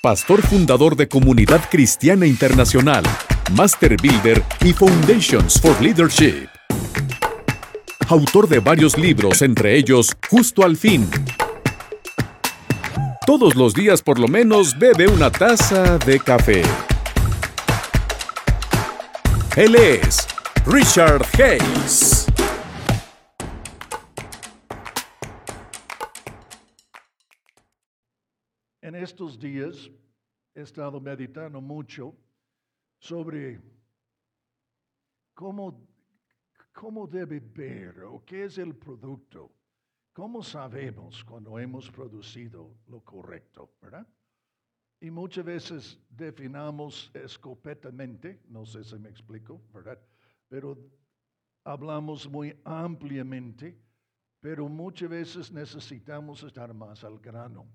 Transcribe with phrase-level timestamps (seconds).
[0.00, 3.02] pastor fundador de Comunidad Cristiana Internacional,
[3.52, 6.48] Master Builder y Foundations for Leadership.
[8.08, 11.08] Autor de varios libros, entre ellos Justo al Fin.
[13.26, 16.62] Todos los días por lo menos bebe una taza de café.
[19.56, 20.26] Él es
[20.64, 22.17] Richard Hayes.
[29.02, 29.90] Estos días
[30.54, 32.14] he estado meditando mucho
[32.98, 33.60] sobre
[35.34, 35.86] cómo,
[36.72, 39.52] cómo debe ver o qué es el producto.
[40.12, 44.06] ¿Cómo sabemos cuando hemos producido lo correcto, verdad?
[45.00, 50.00] Y muchas veces definamos escopetamente, no sé si me explico, ¿verdad?
[50.48, 50.76] Pero
[51.62, 53.78] hablamos muy ampliamente,
[54.40, 57.68] pero muchas veces necesitamos estar más al grano.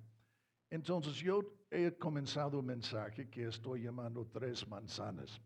[0.74, 5.40] Entonces yo he comenzado un mensaje que estoy llamando tres manzanas.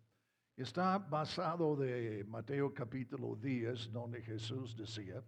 [0.55, 5.21] Está basado de Mateo capítulo 10, donde Jesús decía,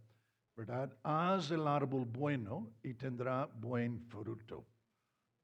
[0.56, 0.98] ¿verdad?
[1.04, 4.66] Haz el árbol bueno y tendrá buen fruto.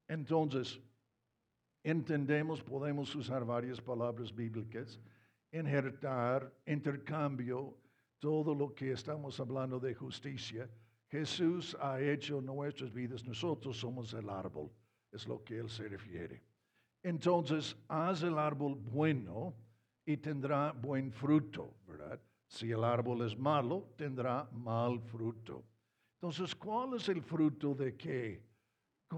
[0.08, 0.80] Entonces,
[1.82, 4.98] entendemos, podemos usar varias palabras bíblicas,
[5.52, 7.76] injertar, intercambio,
[8.18, 10.66] todo lo que estamos hablando de justicia.
[11.08, 14.70] Jesús ha hecho nuestras vidas, nosotros somos el árbol,
[15.12, 16.42] es lo que Él se refiere.
[17.02, 19.54] Entonces, haz el árbol bueno
[20.04, 22.20] y tendrá buen fruto, ¿verdad?
[22.48, 25.64] Si el árbol es malo, tendrá mal fruto.
[26.14, 28.42] Entonces, ¿cuál es el fruto de qué?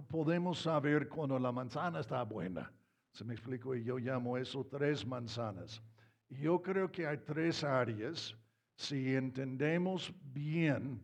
[0.09, 2.71] Podemos saber cuando la manzana está buena.
[3.13, 5.83] Se me explico y yo llamo eso tres manzanas.
[6.29, 8.37] Yo creo que hay tres áreas.
[8.77, 11.01] Si entendemos bien,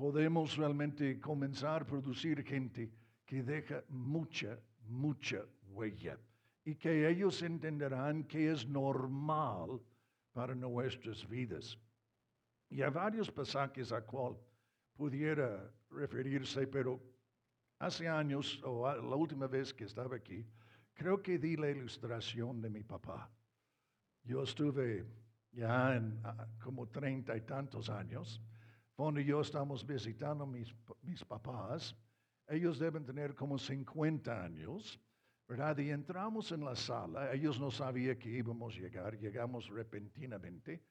[0.00, 2.90] podemos realmente comenzar a producir gente
[3.26, 6.18] que deja mucha, mucha huella
[6.64, 9.78] y que ellos entenderán que es normal
[10.32, 11.78] para nuestras vidas.
[12.70, 14.38] Y hay varios pasajes a cual
[14.96, 16.98] pudiera referirse, pero
[17.78, 20.46] hace años, o la última vez que estaba aquí,
[20.94, 23.30] creo que di la ilustración de mi papá.
[24.24, 25.04] Yo estuve
[25.52, 26.22] ya en
[26.58, 28.40] como treinta y tantos años,
[29.00, 31.96] cuando yo estamos visitando mis, mis papás,
[32.46, 35.00] ellos deben tener como 50 años,
[35.48, 35.78] ¿verdad?
[35.78, 40.82] Y entramos en la sala, ellos no sabían que íbamos a llegar, llegamos repentinamente,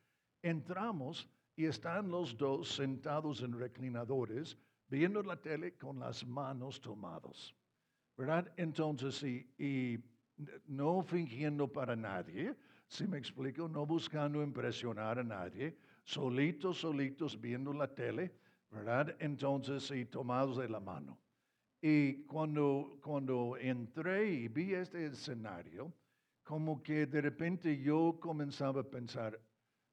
[0.41, 7.53] entramos y están los dos sentados en reclinadores, viendo la tele con las manos tomadas,
[8.17, 8.51] ¿verdad?
[8.57, 10.03] Entonces, y, y
[10.65, 12.55] no fingiendo para nadie,
[12.87, 15.77] si me explico, no buscando impresionar a nadie,
[16.09, 18.33] solitos, solitos viendo la tele,
[18.71, 19.15] ¿verdad?
[19.19, 21.19] Entonces, y tomados de la mano.
[21.79, 25.93] Y cuando, cuando entré y vi este escenario,
[26.43, 29.39] como que de repente yo comenzaba a pensar,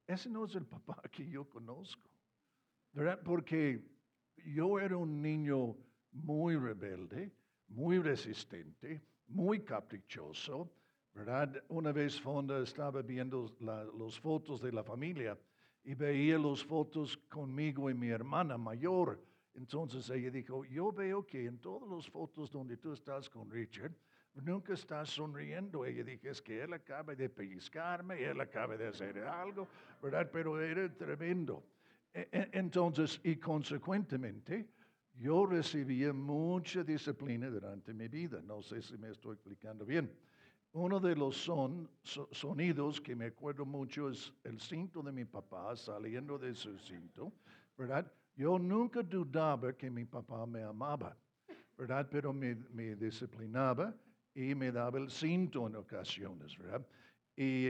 [0.07, 2.11] ese no es el papá que yo conozco,
[2.93, 3.21] ¿verdad?
[3.23, 3.85] Porque
[4.55, 5.77] yo era un niño
[6.13, 7.31] muy rebelde,
[7.69, 10.73] muy resistente, muy caprichoso,
[11.13, 11.63] ¿verdad?
[11.69, 15.39] Una vez Fonda estaba viendo las fotos de la familia
[15.87, 19.23] y veía las fotos conmigo y mi hermana mayor.
[19.55, 23.93] Entonces ella dijo, yo veo que en todas las fotos donde tú estás con Richard,
[24.35, 25.87] nunca estás sonriendo.
[25.87, 29.69] Ella dijo, es que él acaba de pellizcarme, él acaba de hacer algo,
[30.03, 30.29] ¿verdad?
[30.33, 31.63] Pero era tremendo.
[32.13, 34.67] Entonces, y consecuentemente,
[35.15, 38.43] yo recibía mucha disciplina durante mi vida.
[38.43, 40.11] No sé si me estoy explicando bien.
[40.79, 45.75] Uno de los son, sonidos que me acuerdo mucho es el cinto de mi papá
[45.75, 47.33] saliendo de su cinto,
[47.79, 48.13] ¿verdad?
[48.35, 51.17] Yo nunca dudaba que mi papá me amaba,
[51.79, 52.07] ¿verdad?
[52.11, 53.95] Pero me, me disciplinaba
[54.35, 56.87] y me daba el cinto en ocasiones, ¿verdad?
[57.35, 57.69] Y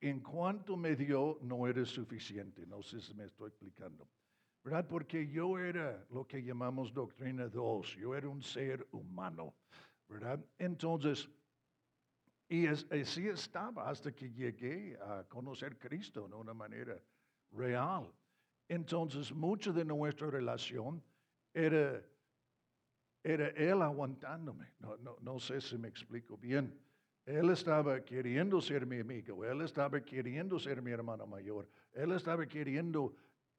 [0.00, 4.08] en cuanto me dio, no era suficiente, no sé si me estoy explicando,
[4.64, 4.86] ¿verdad?
[4.88, 9.52] Porque yo era lo que llamamos doctrina 2, yo era un ser humano,
[10.08, 10.42] ¿verdad?
[10.56, 11.28] Entonces,
[12.48, 16.98] y así estaba hasta que llegué a conocer Cristo de una manera
[17.52, 18.10] real.
[18.68, 21.02] Entonces, mucho de nuestra relación
[21.52, 22.02] era,
[23.22, 24.72] era Él aguantándome.
[24.78, 26.78] No, no, no sé si me explico bien.
[27.26, 32.46] Él estaba queriendo ser mi amigo, Él estaba queriendo ser mi hermano mayor, Él estaba
[32.46, 33.14] queriendo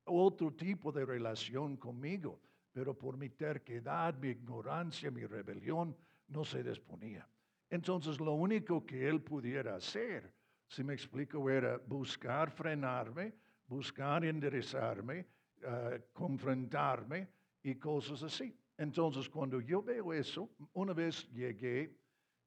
[0.06, 5.96] otro tipo de relación conmigo, pero por mi terquedad, mi ignorancia, mi rebelión,
[6.30, 7.28] no se disponía.
[7.70, 10.34] Entonces lo único que él pudiera hacer,
[10.68, 13.34] si me explico, era buscar frenarme,
[13.68, 15.26] buscar enderezarme,
[15.64, 17.28] uh, confrontarme
[17.64, 18.56] y cosas así.
[18.78, 22.00] Entonces cuando yo veo eso, una vez llegué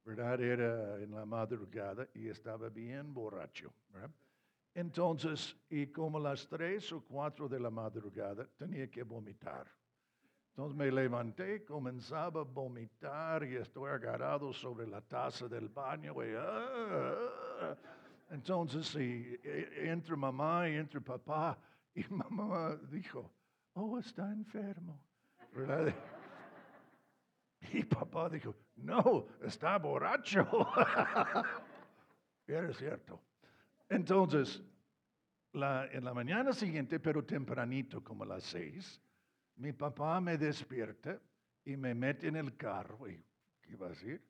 [0.05, 0.41] ¿verdad?
[0.41, 3.73] Era en la madrugada y estaba bien borracho.
[4.75, 9.67] Entonces, y como las tres o cuatro de la madrugada, tenía que vomitar.
[10.53, 16.13] Entonces me levanté, comenzaba a vomitar y estoy agarrado sobre la taza del baño.
[16.23, 17.75] Y, ah,
[18.29, 21.59] entonces, sí, e, entre mamá y entre papá,
[21.95, 23.33] y mamá dijo,
[23.73, 25.01] oh, está enfermo.
[25.55, 25.95] ¿verdad?
[27.73, 30.45] Y papá dijo, no, está borracho.
[32.47, 33.21] Era cierto.
[33.89, 34.61] Entonces,
[35.55, 39.01] en la mañana siguiente, pero tempranito, como las seis,
[39.57, 41.21] mi papá me despierta
[41.65, 43.09] y me mete en el carro.
[43.09, 43.23] Y,
[43.61, 44.23] ¿Qué iba a decir?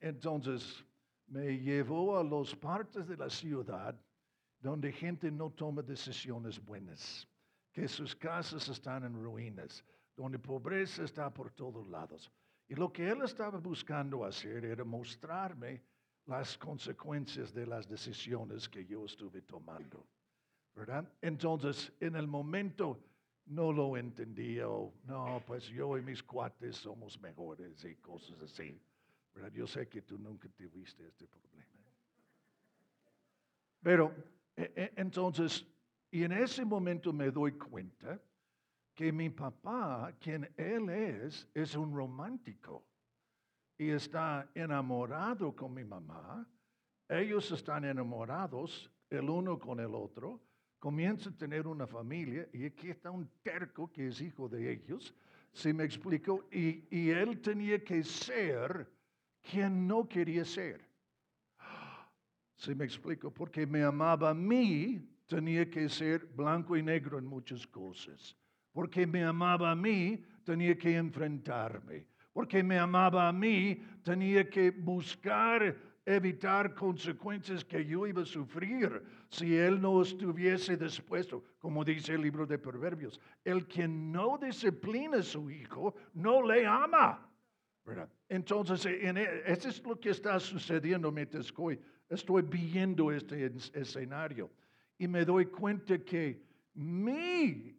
[0.00, 0.84] Entonces,
[1.26, 3.98] me llevó a las partes de la ciudad
[4.58, 7.26] donde gente no toma decisiones buenas,
[7.72, 9.84] que sus casas están en ruinas,
[10.16, 12.30] donde pobreza está por todos lados.
[12.68, 15.82] Y lo que él estaba buscando hacer era mostrarme
[16.26, 20.06] las consecuencias de las decisiones que yo estuve tomando.
[21.20, 23.02] Entonces, en el momento
[23.50, 28.80] no lo entendía, o no, pues yo y mis cuates somos mejores y cosas así.
[29.34, 29.52] ¿Verdad?
[29.52, 31.66] Yo sé que tú nunca tuviste este problema.
[33.82, 34.14] Pero,
[34.56, 35.66] e, e, entonces,
[36.10, 38.20] y en ese momento me doy cuenta
[38.94, 42.84] que mi papá, quien él es, es un romántico
[43.78, 46.46] y está enamorado con mi mamá.
[47.08, 50.40] Ellos están enamorados el uno con el otro,
[50.80, 55.14] comienza a tener una familia y aquí está un terco que es hijo de ellos,
[55.52, 58.90] si me explico, y, y él tenía que ser
[59.40, 60.84] quien no quería ser.
[62.56, 67.26] Si me explico, porque me amaba a mí, tenía que ser blanco y negro en
[67.26, 68.36] muchas cosas
[68.72, 72.06] porque me amaba a mí, tenía que enfrentarme.
[72.32, 75.76] Porque me amaba a mí, tenía que buscar
[76.06, 82.22] evitar consecuencias que yo iba a sufrir si él no estuviese dispuesto, como dice el
[82.22, 83.20] libro de Proverbios.
[83.44, 87.26] El que no disciplina a su hijo no le ama.
[88.28, 94.50] Entonces, en, e, eso es lo que está sucediendo mientras estoy, estoy viendo este escenario.
[94.98, 96.42] Y me doy cuenta que
[96.74, 97.76] mi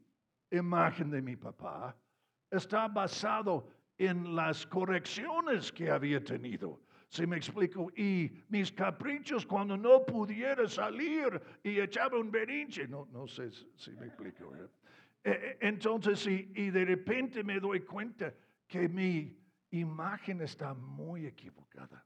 [0.49, 1.95] imagen de mi papá
[2.49, 6.81] está basado en las correcciones que había tenido.
[7.11, 13.05] Si me explico, y mis caprichos cuando no pudiera salir y echaba un berinche, no,
[13.11, 14.53] no sé si me explico.
[14.55, 18.33] E, e, entonces, y, y de repente me doy cuenta
[18.65, 19.37] que mi
[19.71, 22.05] imagen está muy equivocada.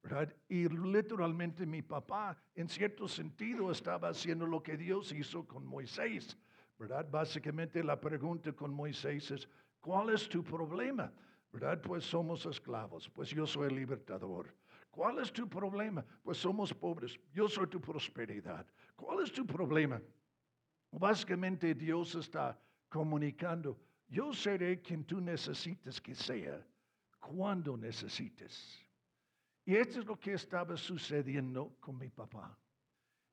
[0.00, 0.32] ¿verdad?
[0.48, 6.38] Y literalmente mi papá, en cierto sentido, estaba haciendo lo que Dios hizo con Moisés.
[6.78, 7.04] ¿verdad?
[7.10, 9.48] Básicamente la pregunta con Moisés es,
[9.80, 11.12] ¿cuál es tu problema?
[11.52, 11.80] ¿Verdad?
[11.80, 14.54] Pues somos esclavos, pues yo soy el libertador.
[14.90, 16.04] ¿Cuál es tu problema?
[16.22, 18.66] Pues somos pobres, yo soy tu prosperidad.
[18.94, 20.00] ¿Cuál es tu problema?
[20.90, 22.58] Básicamente Dios está
[22.88, 23.78] comunicando,
[24.08, 26.66] yo seré quien tú necesites que sea,
[27.20, 28.82] cuando necesites.
[29.64, 32.56] Y esto es lo que estaba sucediendo con mi papá.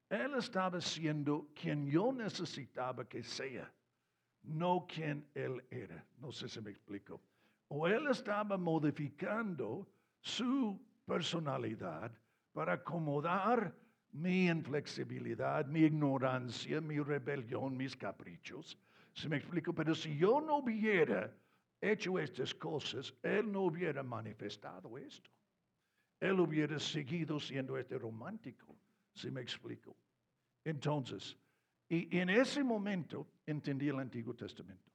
[0.09, 3.71] Él estaba siendo quien yo necesitaba que sea,
[4.41, 6.05] no quien él era.
[6.17, 7.21] No sé si me explico.
[7.69, 9.87] O él estaba modificando
[10.19, 12.11] su personalidad
[12.51, 13.75] para acomodar
[14.11, 18.77] mi inflexibilidad, mi ignorancia, mi rebelión, mis caprichos.
[19.13, 21.35] Si me explico, pero si yo no hubiera
[21.81, 25.29] hecho estas cosas, él no hubiera manifestado esto.
[26.19, 28.77] Él hubiera seguido siendo este romántico,
[29.13, 29.95] si me explico.
[30.63, 31.35] Entonces,
[31.89, 34.92] y en ese momento entendí el Antiguo Testamento.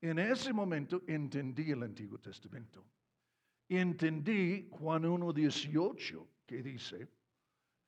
[0.00, 2.84] En ese momento entendí el Antiguo Testamento.
[3.68, 7.08] Entendí Juan 1.18 que dice,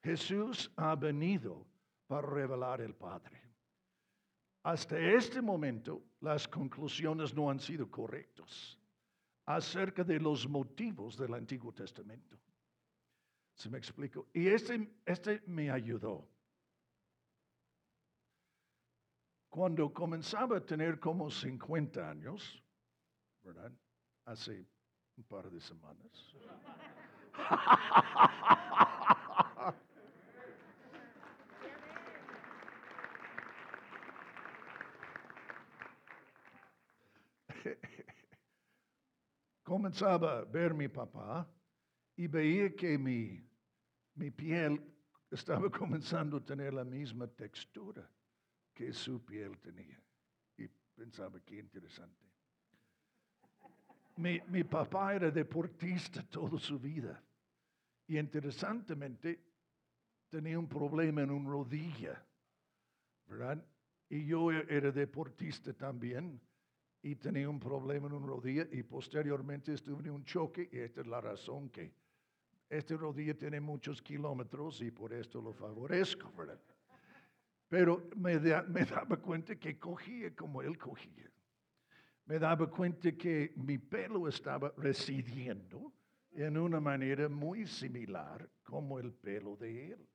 [0.02, 1.66] Jesús ha venido
[2.06, 3.40] para revelar el Padre.
[4.64, 8.78] Hasta este momento las conclusiones no han sido correctas
[9.46, 12.38] acerca de los motivos del Antiguo Testamento.
[13.54, 14.28] ¿Se me explico?
[14.32, 16.28] Y este, este me ayudó.
[19.48, 22.62] Cuando comenzaba a tener como 50 años,
[23.42, 23.72] ¿verdad?
[24.24, 24.66] Hace
[25.16, 26.34] un par de semanas.
[39.62, 41.46] comenzaba a ver mi papá
[42.16, 43.48] y veía que mi
[44.18, 44.82] mi piel
[45.30, 48.10] estaba comenzando a tener la misma textura
[48.78, 50.00] que su piel tenía.
[50.56, 52.24] Y pensaba, qué interesante.
[54.18, 57.20] mi, mi papá era deportista toda su vida.
[58.06, 59.40] Y interesantemente,
[60.28, 62.24] tenía un problema en un rodilla,
[63.26, 63.64] ¿verdad?
[64.08, 66.40] Y yo e, era deportista también
[67.02, 71.00] y tenía un problema en un rodilla y posteriormente estuve en un choque y esta
[71.00, 71.92] es la razón que
[72.68, 76.60] este rodilla tiene muchos kilómetros y por esto lo favorezco, ¿verdad?
[77.68, 81.30] Pero me, me daba cuenta que cogía como él cogía.
[82.24, 85.92] Me daba cuenta que mi pelo estaba residiendo
[86.32, 90.08] en una manera muy similar como el pelo de él.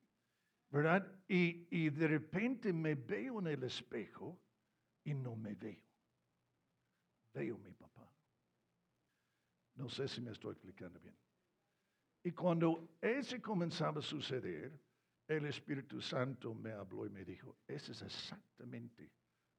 [0.70, 1.06] ¿Verdad?
[1.28, 4.40] Y, y de repente me veo en el espejo
[5.04, 5.82] y no me veo.
[7.32, 8.08] Veo mi papá.
[9.76, 11.16] No sé si me estoy explicando bien.
[12.24, 14.72] Y cuando eso comenzaba a suceder,
[15.28, 19.10] el Espíritu Santo me habló y me dijo, eso es exactamente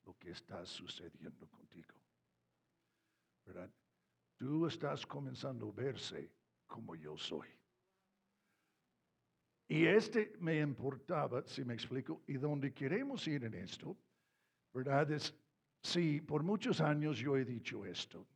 [0.03, 1.93] lo que está sucediendo contigo.
[3.45, 3.71] ¿Verdad?
[4.37, 6.31] Tú estás comenzando a verse
[6.67, 7.47] como yo soy.
[9.67, 13.97] Y este me importaba, si me explico, y donde queremos ir en esto,
[14.73, 15.11] ¿verdad?
[15.11, 15.33] Es,
[15.81, 18.27] si por muchos años yo he dicho esto,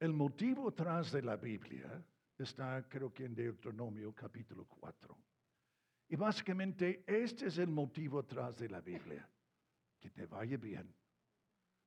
[0.00, 2.04] el motivo atrás de la Biblia
[2.36, 5.16] está creo que en Deuteronomio capítulo 4.
[6.08, 9.28] Y básicamente este es el motivo atrás de la Biblia,
[10.00, 10.94] que te vaya bien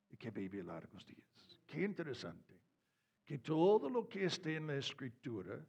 [0.10, 1.60] y que vive largos días.
[1.66, 2.62] Qué interesante,
[3.25, 5.66] que todo lo que esté en la escritura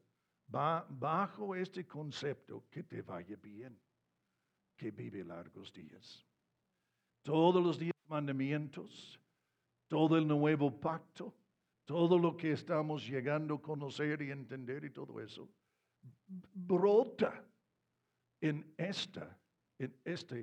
[0.54, 3.78] va bajo este concepto que te vaya bien,
[4.76, 6.26] que vive largos días.
[7.22, 9.18] Todos los días mandamientos,
[9.88, 11.34] todo el nuevo pacto,
[11.86, 15.48] todo lo que estamos llegando a conocer y entender y todo eso,
[16.26, 17.46] brota
[18.42, 19.38] en esta,
[19.78, 20.36] en esta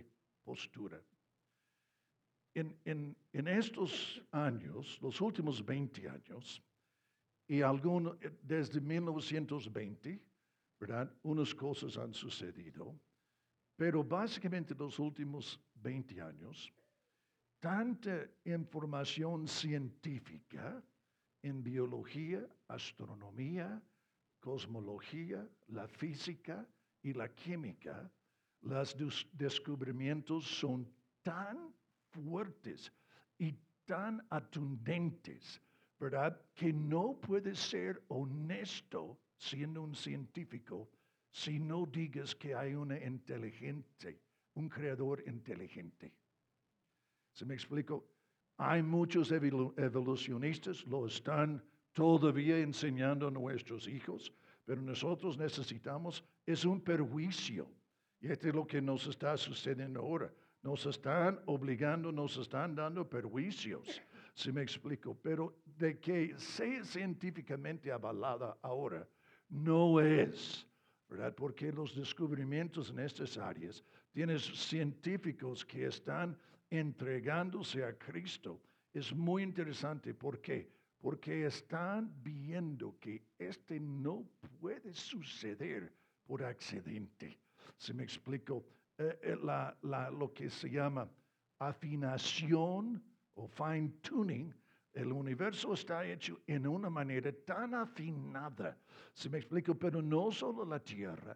[0.43, 0.99] postura.
[2.55, 6.63] En, en, en estos años, los últimos 20 años,
[7.47, 10.19] y algunos, desde 1920,
[10.79, 11.13] ¿verdad?
[11.23, 12.97] Unas cosas han sucedido,
[13.75, 16.73] pero básicamente los últimos 20 años,
[17.59, 20.81] tanta información científica
[21.41, 23.81] en biología, astronomía,
[24.39, 26.65] cosmología, la física
[27.01, 28.11] y la química,
[28.61, 28.95] los
[29.33, 30.87] descubrimientos son
[31.21, 31.73] tan
[32.09, 32.91] fuertes
[33.37, 33.53] y
[33.85, 35.61] tan atundentes,
[35.99, 36.41] ¿verdad?
[36.53, 40.89] Que no puede ser honesto siendo un científico
[41.31, 44.19] si no digas que hay una inteligente,
[44.55, 46.11] un creador inteligente.
[47.33, 48.05] ¿Se me explico?
[48.57, 51.63] Hay muchos evolucionistas, lo están
[51.93, 54.33] todavía enseñando a nuestros hijos,
[54.65, 57.69] pero nosotros necesitamos, es un perjuicio.
[58.19, 60.33] Y esto es lo que nos está sucediendo ahora.
[60.63, 64.01] Nos están obligando, nos están dando perjuicios,
[64.33, 65.15] si me explico.
[65.21, 69.07] Pero de que sea científicamente avalada ahora,
[69.47, 70.67] no es,
[71.07, 71.35] ¿verdad?
[71.35, 76.35] Porque los descubrimientos en estas áreas, tienes científicos que están
[76.71, 78.59] entregándose a Cristo.
[78.91, 80.15] Es muy interesante.
[80.15, 80.67] ¿Por qué?
[80.99, 84.27] Porque están viendo que este no
[84.59, 85.98] puede suceder
[86.29, 87.39] por accidente.
[87.75, 88.63] Si me explico,
[88.99, 89.35] eh, eh,
[90.11, 91.09] lo que se llama
[91.57, 94.53] afinación o fine tuning,
[94.93, 98.77] el universo está hecho en una manera tan afinada.
[99.11, 101.35] Si me explico, pero no solo la Tierra,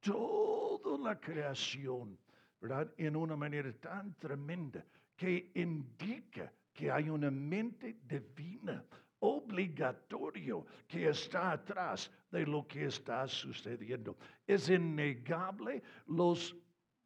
[0.00, 2.18] toda la creación
[2.60, 2.92] ¿verdad?
[2.98, 4.84] En una manera tan tremenda
[5.16, 8.84] que indica que hay una mente divina
[9.24, 14.16] obligatorio que está atrás de lo que está sucediendo.
[14.46, 16.54] Es innegable los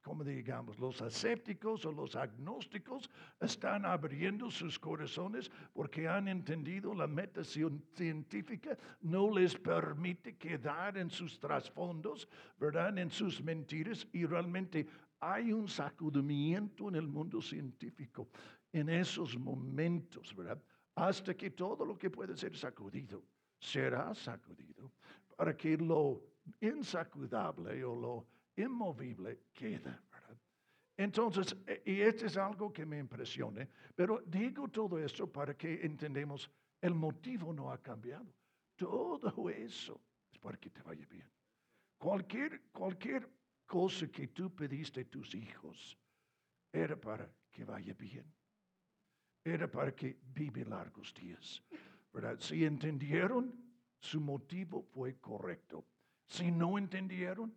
[0.00, 3.10] como digamos, los asépticos o los agnósticos
[3.40, 11.10] están abriendo sus corazones porque han entendido la meta científica, no les permite quedar en
[11.10, 12.26] sus trasfondos,
[12.58, 12.96] ¿verdad?
[12.96, 14.86] En sus mentiras y realmente
[15.20, 18.30] hay un sacudimiento en el mundo científico
[18.72, 20.58] en esos momentos, ¿verdad?
[20.98, 23.22] Hasta que todo lo que puede ser sacudido
[23.60, 24.90] será sacudido
[25.36, 26.20] para que lo
[26.60, 28.26] insacudable o lo
[28.56, 29.96] inmovible quede.
[30.96, 35.86] Entonces, e, y esto es algo que me impresiona, pero digo todo esto para que
[35.86, 36.50] entendamos
[36.80, 38.26] el motivo no ha cambiado.
[38.74, 40.00] Todo eso
[40.32, 41.30] es para que te vaya bien.
[41.96, 43.30] Cualquier, cualquier
[43.66, 45.96] cosa que tú pediste a tus hijos
[46.72, 48.37] era para que vaya bien.
[49.48, 51.62] Era para que vive largos días.
[52.12, 52.38] ¿Verdad?
[52.38, 53.54] Si entendieron,
[53.98, 55.84] su motivo fue correcto.
[56.26, 57.54] Si no entendieron,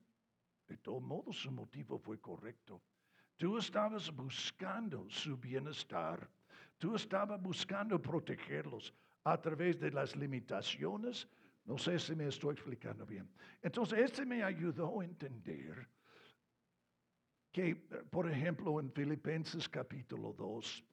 [0.67, 2.81] de todos modos su motivo fue correcto.
[3.35, 6.29] Tú estabas buscando su bienestar.
[6.77, 8.93] Tú estabas buscando protegerlos
[9.23, 11.27] a través de las limitaciones.
[11.65, 13.29] No sé si me estoy explicando bien.
[13.61, 15.87] Entonces, este me ayudó a entender
[17.51, 20.83] que, por ejemplo, en Filipenses capítulo 2,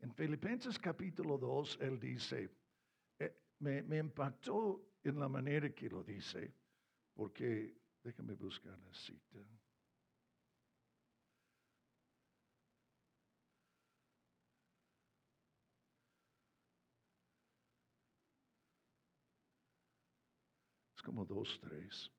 [0.00, 2.50] en Filipenses capítulo 2, él dice,
[3.18, 6.52] eh, me, me impactó en la manera que lo dice,
[7.14, 9.38] porque, déjame buscar la cita.
[20.96, 22.10] Es como dos, tres.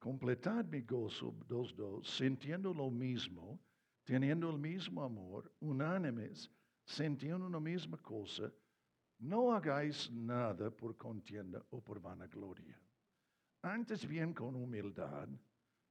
[0.00, 3.60] Completad mi gozo, dos, dos, sintiendo lo mismo,
[4.02, 6.50] teniendo el mismo amor, unánimes,
[6.86, 8.50] sintiendo una misma cosa,
[9.18, 12.80] no hagáis nada por contienda o por vanagloria.
[13.60, 15.28] Antes bien con humildad,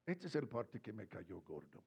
[0.08, 1.84] este es el parte que me cayó gordo.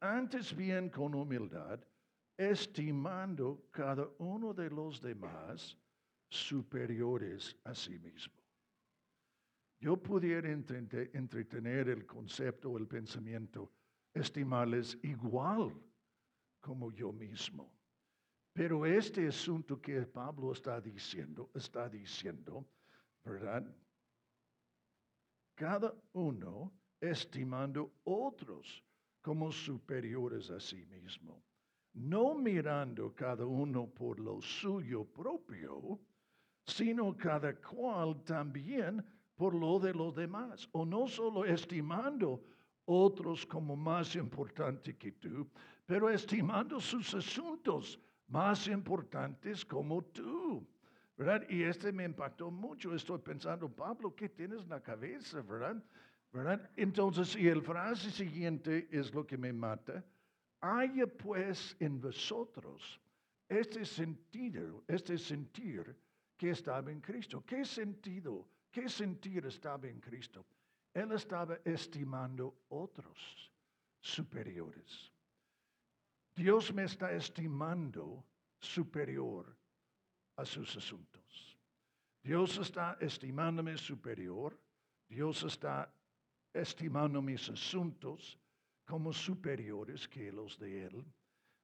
[0.00, 1.78] Antes bien con humildad,
[2.36, 5.78] estimando cada uno de los demás
[6.28, 8.39] superiores a sí mismo
[9.80, 13.72] yo pudiera entretener el concepto el pensamiento,
[14.12, 15.72] estimarles igual
[16.60, 17.72] como yo mismo.
[18.52, 22.66] Pero este asunto que Pablo está diciendo, está diciendo,
[23.24, 23.64] ¿verdad?
[25.54, 28.84] Cada uno estimando otros
[29.22, 31.42] como superiores a sí mismo,
[31.94, 35.98] no mirando cada uno por lo suyo propio,
[36.66, 39.02] sino cada cual también
[39.40, 42.44] por lo de los demás, o no solo estimando
[42.84, 45.48] otros como más importante que tú,
[45.86, 50.68] pero estimando sus asuntos más importantes como tú.
[51.16, 51.48] ¿Verdad?
[51.48, 52.94] Y este me impactó mucho.
[52.94, 55.40] Estoy pensando, Pablo, ¿qué tienes en la cabeza?
[55.40, 55.82] ¿Verdad?
[56.30, 56.70] ¿Verdad?
[56.76, 60.04] Entonces, y el frase siguiente es lo que me mata.
[60.60, 63.00] Haya pues en vosotros
[63.48, 65.96] este sentido, este sentir
[66.36, 67.42] que estaba en Cristo.
[67.46, 68.46] ¿Qué sentido?
[68.70, 70.46] ¿Qué sentir estaba en Cristo?
[70.94, 73.50] Él estaba estimando otros
[74.00, 75.12] superiores.
[76.34, 78.24] Dios me está estimando
[78.58, 79.56] superior
[80.36, 81.58] a sus asuntos.
[82.22, 84.58] Dios está estimándome superior.
[85.08, 85.92] Dios está
[86.52, 88.38] estimando mis asuntos
[88.84, 91.04] como superiores que los de Él.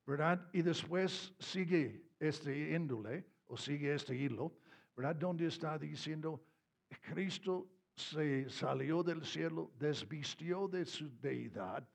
[0.06, 0.48] ¿Verdad?
[0.52, 4.52] Y después sigue este índole o sigue este hilo,
[4.96, 5.16] ¿verdad?
[5.16, 6.44] Donde está diciendo,
[7.00, 11.86] Cristo se salió del cielo, desvistió de su deidad,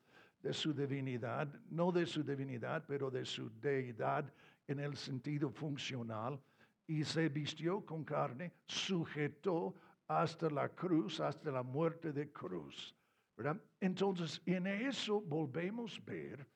[0.42, 4.34] de su divinidad, no de su divinidad, pero de su deidad
[4.68, 6.42] en el sentido funcional,
[6.88, 9.76] y se vistió con carne, sujetó
[10.08, 12.96] hasta la cruz, hasta la muerte de cruz.
[13.80, 16.48] Entonces, en eso volvemos a ver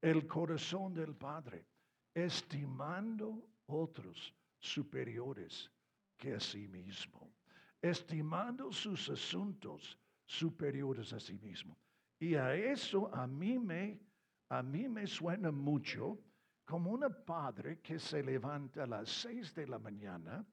[0.00, 1.66] el corazón del Padre,
[2.14, 5.70] estimando otros superiores
[6.16, 7.32] que a sí mismo
[7.82, 11.76] estimando sus asuntos superiores a sí mismo.
[12.20, 14.00] Y a eso a mí me,
[14.48, 16.18] a mí me suena mucho
[16.64, 20.44] como una padre que se levanta a las seis de la mañana,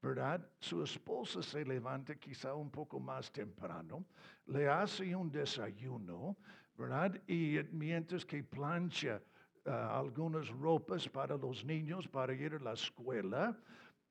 [0.00, 0.48] ¿verdad?
[0.58, 4.06] Su esposa se levanta quizá un poco más temprano,
[4.46, 6.38] le hace un desayuno,
[6.76, 7.20] ¿verdad?
[7.28, 9.20] Y mientras que plancha
[9.66, 13.54] ah, algunas ropas para los niños para ir a la escuela,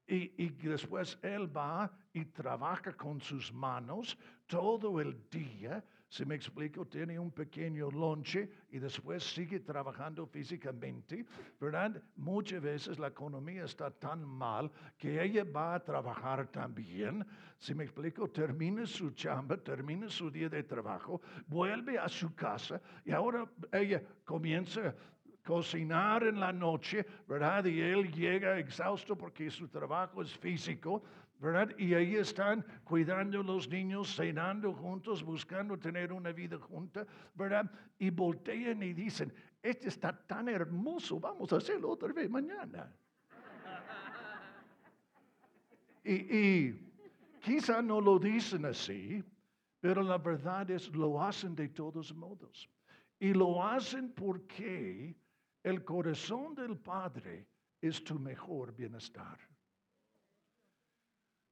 [0.09, 4.17] y, después él va y trabaja con sus manos
[4.47, 5.83] todo el día.
[6.07, 11.23] Si me explico, tiene un pequeño lonche y después sigue trabajando físicamente,
[11.61, 12.01] ¿verdad?
[12.15, 17.23] Muchas veces la economía está tan mal que ella va a trabajar también.
[17.59, 22.81] Si me explico, termina su chamba, termina su día de trabajo, vuelve a su casa
[23.05, 24.95] y ahora ella comienza
[25.43, 27.65] cocinar en la noche, ¿verdad?
[27.65, 31.03] Y él llega exhausto porque su trabajo es físico,
[31.39, 31.69] ¿verdad?
[31.77, 37.71] Y ahí están cuidando a los niños, cenando juntos, buscando tener una vida junta, ¿verdad?
[37.97, 42.93] Y voltean y dicen, este está tan hermoso, vamos a hacerlo otra vez mañana.
[46.03, 46.91] y, y
[47.41, 49.23] quizá no lo dicen así,
[49.79, 52.69] pero la verdad es, lo hacen de todos modos.
[53.19, 55.15] Y lo hacen porque
[55.69, 57.47] el corazón del Padre
[57.79, 59.39] es tu mejor bienestar.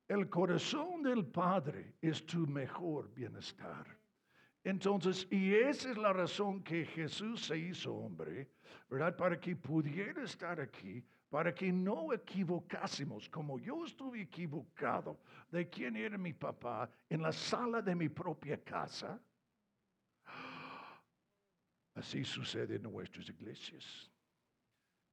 [0.08, 3.86] El corazón del Padre es tu mejor bienestar.
[4.63, 8.49] Entonces, y esa es la razón que Jesús se hizo hombre,
[8.89, 9.15] ¿verdad?
[9.15, 15.19] Para que pudiera estar aquí, para que no equivocásemos, como yo estuve equivocado
[15.51, 19.21] de quién era mi papá en la sala de mi propia casa.
[21.97, 24.12] Así sucede en nuestras iglesias.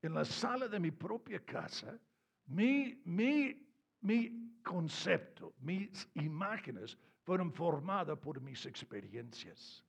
[0.02, 1.98] En la sala de mi propia casa,
[2.44, 3.66] mi, mi,
[4.02, 9.82] mi concepto, mis imágenes fueron formadas por mis experiencias.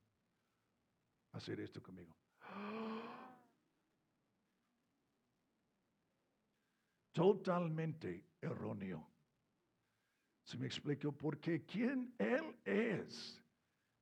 [1.32, 2.16] Hacer esto conmigo.
[7.12, 9.06] Totalmente erróneo.
[10.44, 11.12] ¿Se me explico?
[11.12, 13.42] Porque quien Él es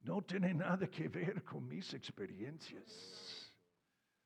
[0.05, 3.53] no tiene nada que ver con mis experiencias.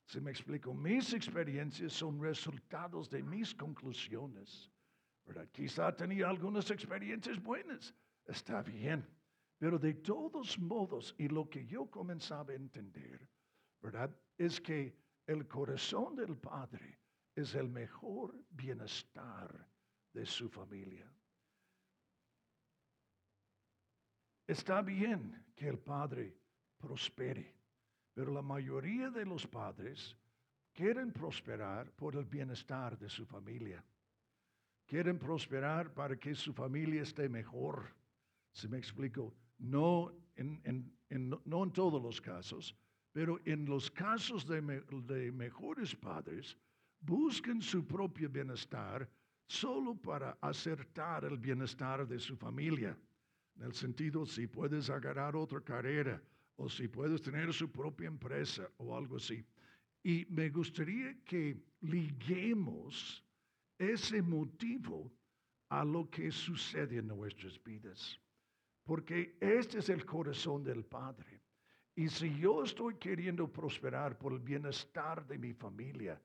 [0.05, 0.75] ¿Se me explico?
[0.75, 4.71] Mis experiencias son resultados de mis conclusiones.
[5.25, 5.49] ¿verdad?
[5.53, 9.07] Quizá tenía algunas experiencias buenas, está bien,
[9.59, 13.29] pero de todos modos, y lo que yo comenzaba a entender,
[13.83, 14.11] ¿verdad?
[14.39, 16.99] Es que el corazón del Padre
[17.35, 19.69] es el mejor bienestar
[20.15, 21.13] de su familia.
[24.49, 26.35] Está bien que el Padre
[26.79, 27.55] prospere,
[28.15, 30.17] pero la mayoría de los padres
[30.73, 33.85] quieren prosperar por el bienestar de su familia.
[34.87, 37.95] Quieren prosperar para que su familia esté mejor.
[38.51, 42.75] Si me explico, no en, no en todos los casos,
[43.13, 46.57] pero en los casos de, de mejores padres,
[47.01, 49.07] buscan su propio bienestar
[49.47, 52.97] solo para acertar el bienestar de su familia.
[53.59, 56.23] En el sentido, si puedes agarrar otra carrera
[56.57, 59.45] o si puedes tener su propia empresa o algo así.
[60.03, 63.25] Y me gustaría que liguemos
[63.77, 65.13] ese motivo
[65.69, 68.21] a lo que sucede en nuestras vidas.
[68.85, 71.41] Porque este es el corazón del Padre.
[71.97, 76.21] Y si yo estoy queriendo prosperar por el bienestar de mi familia,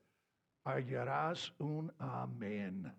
[0.64, 2.92] hallarás un amén.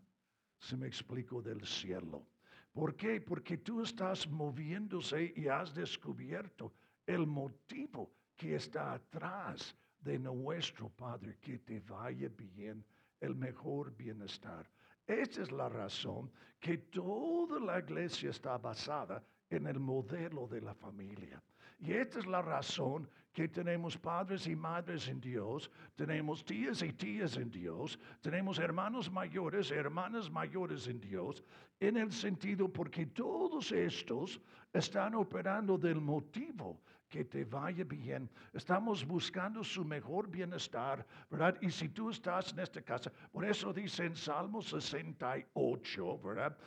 [0.59, 2.27] Se me explico del cielo.
[2.75, 3.21] ¿Por qué?
[3.21, 6.73] Porque tú estás moviéndose y has descubierto
[7.07, 12.83] el motivo que está atrás de nuestro Padre, que te vaya bien,
[13.21, 14.69] el mejor bienestar.
[15.07, 20.75] Esta es la razón que toda la iglesia está basada en el modelo de la
[20.75, 21.41] familia.
[21.79, 26.93] Y esta es la razón que tenemos padres y madres en Dios, tenemos tías y
[26.93, 31.43] tías en Dios, tenemos hermanos mayores, hermanas mayores en Dios,
[31.81, 34.39] en el sentido porque todos estos
[34.71, 38.29] están operando del motivo que te vaya bien.
[38.53, 41.57] Estamos buscando su mejor bienestar, ¿verdad?
[41.61, 46.57] Y si tú estás en esta casa, por eso dice en Salmo 68, ¿verdad?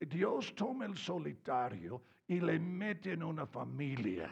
[0.00, 4.28] Dios toma el solitario y le mete en una familia.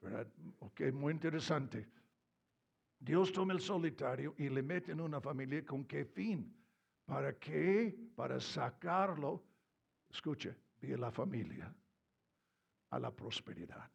[0.00, 0.26] ¿verdad?
[0.60, 1.88] Ok, muy interesante.
[2.98, 6.54] Dios toma el solitario y le mete en una familia con qué fin?
[7.06, 7.96] ¿Para qué?
[8.14, 9.42] Para sacarlo,
[10.10, 11.74] escuche, de la familia
[12.90, 13.90] a la prosperidad.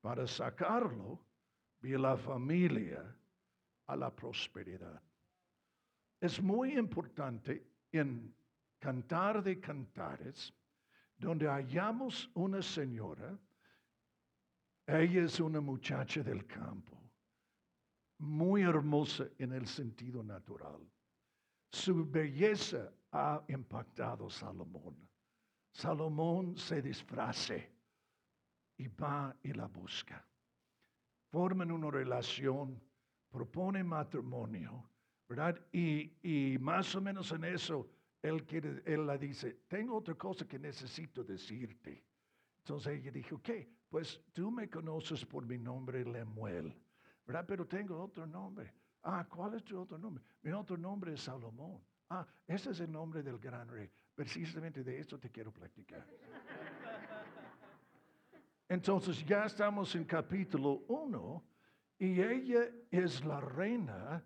[0.00, 1.20] Para sacarlo
[1.80, 3.16] de la familia
[3.86, 5.00] a la prosperidad.
[6.20, 8.34] Es muy importante en
[8.78, 10.52] Cantar de Cantares,
[11.16, 13.38] donde hallamos una señora
[14.88, 16.96] ella es una muchacha del campo,
[18.20, 20.80] muy hermosa en el sentido natural.
[21.70, 24.96] Su belleza ha impactado a Salomón.
[25.72, 27.70] Salomón se disfrace
[28.78, 30.26] y va y la busca.
[31.30, 32.80] Forman una relación,
[33.30, 34.88] propone matrimonio,
[35.28, 35.60] ¿verdad?
[35.70, 37.90] Y, y más o menos en eso,
[38.22, 42.02] él, quiere, él la dice, tengo otra cosa que necesito decirte.
[42.60, 43.77] Entonces ella dijo, ¿qué?
[43.88, 46.74] Pues tú me conoces por mi nombre Lemuel,
[47.26, 47.44] ¿verdad?
[47.46, 48.74] Pero tengo otro nombre.
[49.02, 50.22] Ah, ¿cuál es tu otro nombre?
[50.42, 51.82] Mi otro nombre es Salomón.
[52.10, 53.90] Ah, ese es el nombre del gran rey.
[54.14, 56.06] Precisamente de esto te quiero platicar.
[58.68, 61.44] Entonces ya estamos en capítulo 1
[61.98, 64.22] y ella es la reina,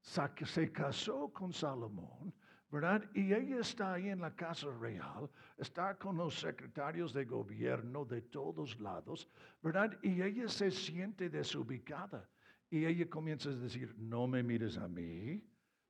[0.00, 2.34] se casó con Salomón
[2.70, 3.04] ¿verdad?
[3.14, 8.22] Y ella está ahí en la casa real, está con los secretarios de gobierno de
[8.22, 9.28] todos lados,
[9.62, 9.96] ¿verdad?
[10.02, 12.28] Y ella se siente desubicada.
[12.68, 15.40] Y ella comienza a decir, no me mires a mí,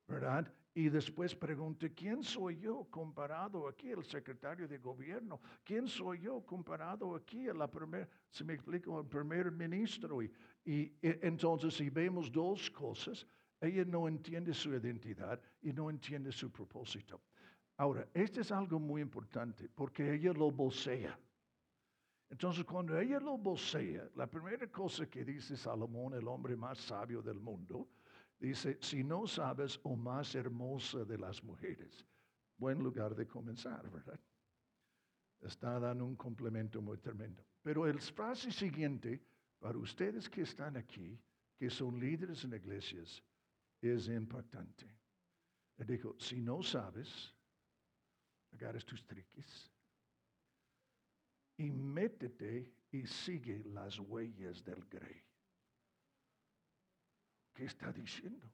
[0.07, 0.53] ¿verdad?
[0.75, 5.41] Y después pregunta, ¿quién soy yo comparado aquí al secretario de gobierno?
[5.63, 10.21] ¿Quién soy yo comparado aquí a la primera, se me explico, al primer ministro?
[10.21, 10.31] Y,
[10.63, 13.25] y entonces si vemos dos cosas,
[13.61, 17.21] ella no entiende su identidad y no entiende su propósito.
[17.77, 21.17] Ahora, esto es algo muy importante porque ella lo vocea.
[22.29, 27.21] Entonces, cuando ella lo vocea, la primera cosa que dice Salomón, el hombre más sabio
[27.21, 27.87] del mundo,
[28.39, 32.05] Dice, si no sabes, o más hermosa de las mujeres,
[32.57, 34.19] buen lugar de comenzar, ¿verdad?
[35.41, 37.43] Está dando un complemento muy tremendo.
[37.63, 39.23] Pero el frase siguiente,
[39.59, 41.19] para ustedes que están aquí,
[41.57, 43.23] que son líderes en iglesias,
[43.81, 44.85] es impactante.
[45.77, 47.33] Le dijo, si no sabes,
[48.53, 49.71] agarres tus triques
[51.57, 55.23] y métete y sigue las huellas del grey.
[57.53, 58.47] ¿Qué está diciendo?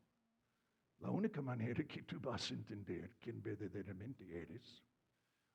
[1.00, 4.84] La única manera que tú vas a entender quién verdaderamente eres,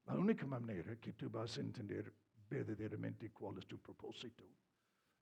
[0.04, 2.14] la única manera que tú vas a entender
[2.48, 4.44] verdaderamente cuál es tu propósito,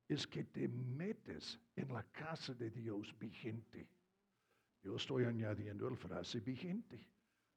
[0.09, 3.89] es que te metes en la casa de Dios vigente.
[4.87, 7.05] Yo estoy añadiendo la frase vigente.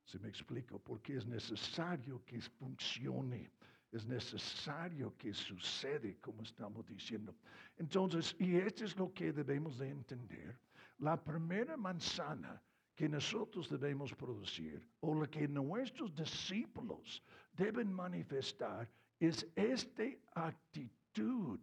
[0.03, 3.51] Se me explico, porque es necesario que funcione,
[3.91, 7.35] es necesario que sucede, como estamos diciendo.
[7.77, 10.59] Entonces, y esto es lo que debemos de entender.
[10.97, 12.59] La primera manzana
[12.95, 17.21] que nosotros debemos producir, o la que nuestros discípulos
[17.53, 18.89] deben manifestar,
[19.19, 21.59] es esta actitud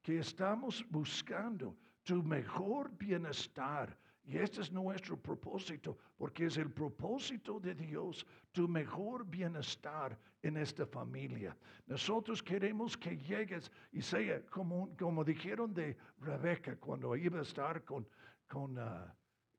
[0.00, 3.98] que estamos buscando, tu mejor bienestar.
[4.28, 10.58] Y este es nuestro propósito, porque es el propósito de Dios, tu mejor bienestar en
[10.58, 11.56] esta familia.
[11.86, 17.82] Nosotros queremos que llegues y sea como, como dijeron de Rebeca cuando iba a estar
[17.86, 18.06] con,
[18.46, 19.16] con, ah,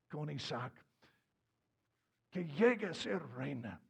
[0.08, 0.74] con Isaac,
[2.30, 3.82] que llegue a ser reina,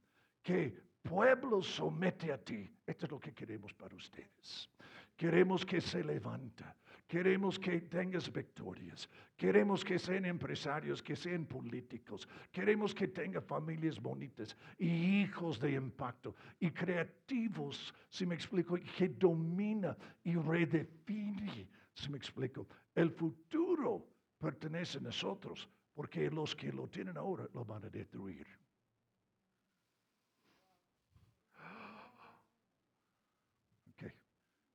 [0.41, 2.73] que pueblo somete a ti.
[2.85, 4.69] Esto es lo que queremos para ustedes.
[5.17, 6.73] Queremos que se levanta.
[7.09, 9.09] Queremos que tengas victorias.
[9.35, 12.29] Queremos que sean empresarios, que sean políticos.
[12.51, 19.09] Queremos que tenga familias bonitas y hijos de impacto y creativos, si me explico, que
[19.09, 22.67] domina y redefine, si me explico.
[22.93, 24.05] El futuro
[24.37, 28.45] pertenece a nosotros porque los que lo tienen ahora lo van a destruir.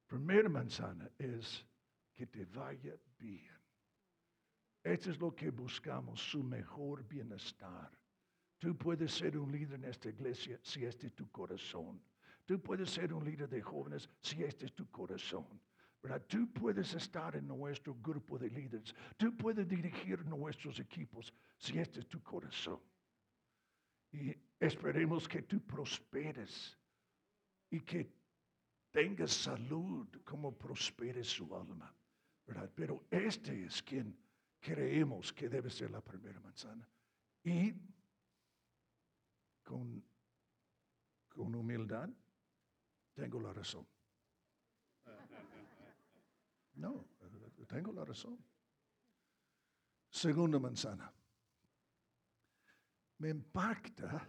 [0.07, 1.65] primera manzana es
[2.15, 3.59] que te vaya bien.
[4.83, 7.91] Esto es lo que buscamos, su mejor bienestar.
[8.59, 12.03] Tú puedes ser un líder en esta iglesia si este es tu corazón.
[12.45, 15.61] Tú puedes ser un líder de jóvenes si este es tu corazón.
[16.03, 16.23] ¿verdad?
[16.29, 18.95] Tú puedes estar en nuestro grupo de líderes.
[19.17, 22.79] Tú puedes dirigir nuestros equipos si este es tu corazón.
[24.13, 26.79] Y esperemos que tú prosperes
[27.71, 28.13] y que
[28.91, 31.93] tenga salud, como prospere su alma.
[32.47, 34.17] Pero este es quien
[34.61, 36.89] creemos que debe ser la primera manzana.
[37.43, 37.73] Y
[39.63, 40.05] con,
[41.29, 42.09] con humildad
[43.15, 43.87] tengo la razón.
[46.75, 47.07] No,
[47.69, 48.39] tengo la razón.
[50.11, 51.13] Segunda manzana.
[53.19, 54.29] Me impacta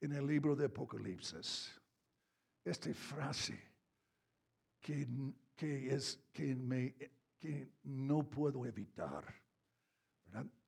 [0.00, 1.80] en el libro de Apocalipsis
[2.64, 3.58] esta frase
[4.80, 5.06] que,
[5.60, 6.94] que es, que, me,
[7.38, 9.26] que no puedo evitar.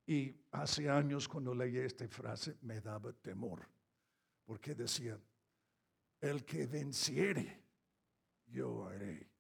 [0.05, 3.66] Y hace años cuando leí esta frase me daba temor,
[4.44, 5.18] porque decía,
[6.20, 7.64] el que venciere,
[8.48, 9.31] yo haré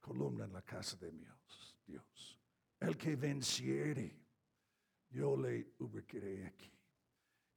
[0.00, 1.76] columna en la casa de Dios.
[1.84, 2.40] Dios.
[2.80, 4.18] El que venciere,
[5.10, 6.72] yo le ubicaré aquí.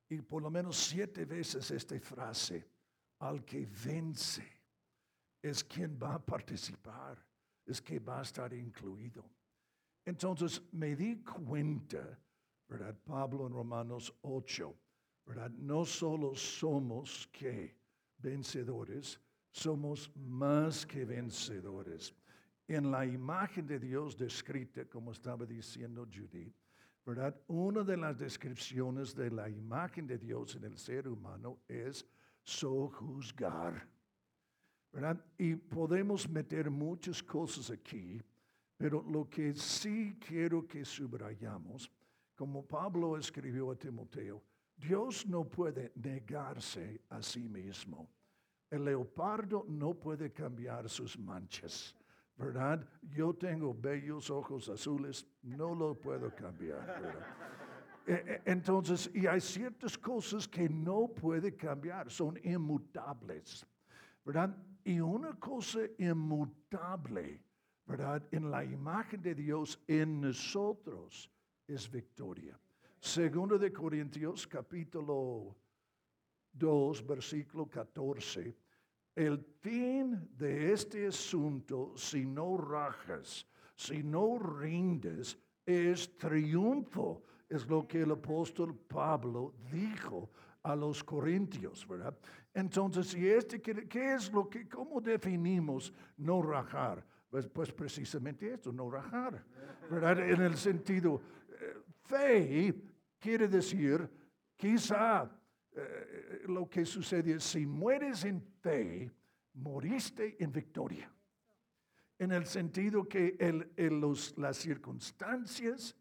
[0.10, 2.70] Y por lo menos siete veces esta frase
[3.20, 4.59] al que vence
[5.41, 7.17] es quien va a participar,
[7.65, 9.23] es que va a estar incluido.
[10.06, 12.19] Entonces me di cuenta,
[12.67, 12.97] ¿verdad?
[13.06, 14.75] Pablo en Romanos 8,
[15.25, 15.52] ¿verdad?
[15.52, 17.75] No solo somos que
[18.17, 19.19] vencedores,
[19.52, 22.13] somos más que vencedores.
[22.67, 26.56] En la imagen de Dios descrita, como estaba diciendo Judith,
[27.06, 27.36] ¿verdad?
[27.47, 32.06] Una de las descripciones de la imagen de Dios en el ser humano es
[32.43, 33.88] sojuzgar.
[34.91, 35.23] ¿Verdad?
[35.38, 38.21] Y podemos meter muchas cosas aquí,
[38.78, 41.91] pero lo que sí quiero que subrayamos,
[42.36, 44.41] como Pablo escribió a Timoteo,
[44.75, 48.10] Dios no puede negarse a sí mismo.
[48.69, 51.95] El leopardo no puede cambiar sus manchas,
[52.38, 52.88] ¿verdad?
[53.02, 57.49] Yo tengo bellos ojos azules, no lo puedo cambiar, ¿verdad?
[58.08, 63.65] E, e, entonces, y hay ciertas cosas que no puede cambiar, son inmutables,
[64.25, 64.56] ¿verdad?
[64.89, 67.43] Y una cosa inmutable,
[67.86, 68.23] ¿verdad?
[68.32, 71.30] En la imagen de Dios en nosotros
[71.67, 72.60] es victoria.
[72.99, 75.56] Segundo de Corintios capítulo
[76.54, 78.58] 2, versículo 14.
[79.13, 87.88] El fin de este asunto, si no rajas, si no rindes, es triunfo, es lo
[87.88, 90.32] que el apóstol Pablo dijo
[90.63, 92.17] a los corintios, ¿verdad?
[92.54, 97.06] Entonces, ¿y este, qué, es lo que, cómo definimos no rajar?
[97.30, 99.43] Pues, pues precisamente esto, no rajar,
[99.89, 100.19] ¿verdad?
[100.19, 102.76] En el sentido, eh, fe
[103.19, 104.10] quiere decir,
[104.56, 105.30] quizá
[105.72, 109.12] eh, lo que sucede es, si mueres en fe,
[109.54, 111.12] moriste en victoria.
[112.17, 115.95] En el sentido que el, los, las circunstancias,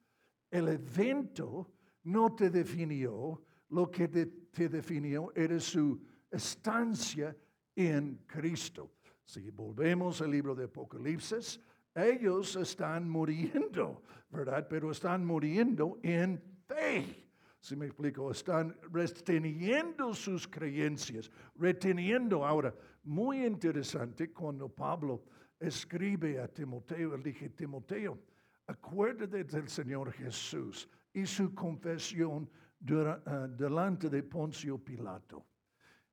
[0.51, 1.71] el evento
[2.05, 6.01] no te definió, lo que te definió era su
[6.31, 7.37] estancia
[7.75, 8.93] en Cristo.
[9.25, 11.61] Si volvemos al libro de Apocalipsis,
[11.95, 14.67] ellos están muriendo, ¿verdad?
[14.69, 17.29] Pero están muriendo en fe.
[17.61, 22.47] Si me explico, están reteniendo sus creencias, reteniendo.
[22.47, 25.25] Ahora, muy interesante cuando Pablo
[25.59, 28.19] escribe a Timoteo, él dije, Timoteo,
[28.67, 32.49] acuérdate del Señor Jesús y su confesión
[32.81, 35.45] delante de Poncio Pilato.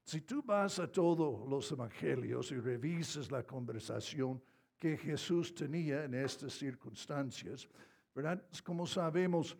[0.03, 4.41] Si tú vas a todos los evangelios y revisas la conversación
[4.77, 7.67] que Jesús tenía en estas circunstancias,
[8.13, 8.43] ¿verdad?
[8.63, 9.57] Como sabemos,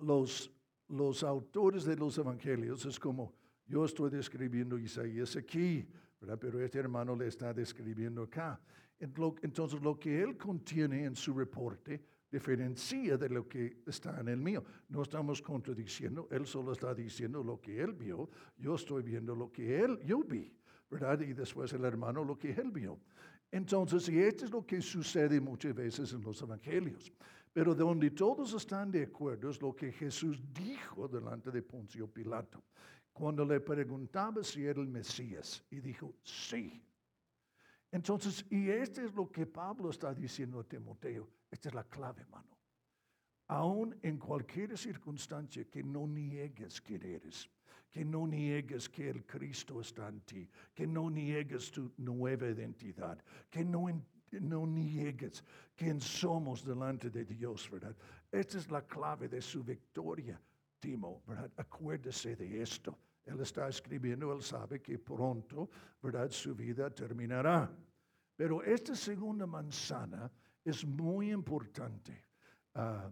[0.00, 0.50] los,
[0.88, 3.34] los autores de los evangelios es como
[3.66, 5.86] yo estoy describiendo Isaías aquí,
[6.20, 6.38] ¿verdad?
[6.40, 8.60] pero este hermano le está describiendo acá.
[8.98, 12.02] Entonces lo que él contiene en su reporte
[12.34, 14.64] diferencia de lo que está en el mío.
[14.88, 19.52] No estamos contradiciendo, él solo está diciendo lo que él vio, yo estoy viendo lo
[19.52, 20.52] que él, yo vi,
[20.90, 21.20] ¿verdad?
[21.20, 22.98] Y después el hermano lo que él vio.
[23.52, 27.12] Entonces, y esto es lo que sucede muchas veces en los evangelios.
[27.52, 32.64] Pero donde todos están de acuerdo es lo que Jesús dijo delante de Poncio Pilato.
[33.12, 36.82] Cuando le preguntaba si era el Mesías, y dijo, sí.
[37.92, 41.28] Entonces, y esto es lo que Pablo está diciendo a Timoteo.
[41.54, 42.58] Esta es la clave, hermano.
[43.46, 47.48] Aún en cualquier circunstancia que no niegues que eres,
[47.92, 53.22] que no niegues que el Cristo está en ti, que no niegues tu nueva identidad,
[53.48, 53.86] que no,
[54.32, 55.44] no niegues
[55.76, 57.94] quién somos delante de Dios, ¿verdad?
[58.32, 60.40] Esta es la clave de su victoria,
[60.80, 61.52] Timo, ¿verdad?
[61.56, 62.98] Acuérdese de esto.
[63.24, 65.70] Él está escribiendo, él sabe que pronto,
[66.02, 66.32] ¿verdad?
[66.32, 67.70] Su vida terminará.
[68.34, 70.28] Pero esta segunda manzana
[70.64, 72.24] es muy importante.
[72.74, 73.10] Ah,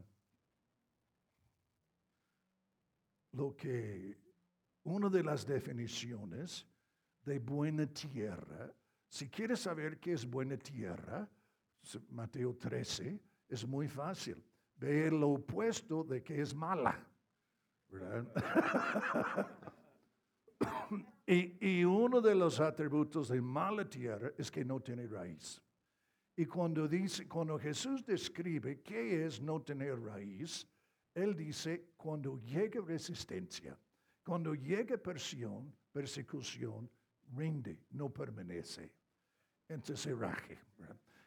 [3.32, 4.18] lo que
[4.84, 6.66] una de las definiciones
[7.24, 8.72] de buena tierra,
[9.08, 11.28] si quieres saber qué es buena tierra,
[12.10, 14.42] Mateo 13, es muy fácil.
[14.76, 17.06] Ve lo opuesto de que es mala.
[21.26, 25.62] y, y uno de los atributos de mala tierra es que no tiene raíz.
[26.36, 30.66] Y cuando, dice, cuando Jesús describe qué es no tener raíz,
[31.14, 33.78] Él dice, cuando llegue resistencia,
[34.24, 36.90] cuando llegue presión, persecución,
[37.34, 38.90] rinde, no permanece.
[39.68, 40.58] Entonces se.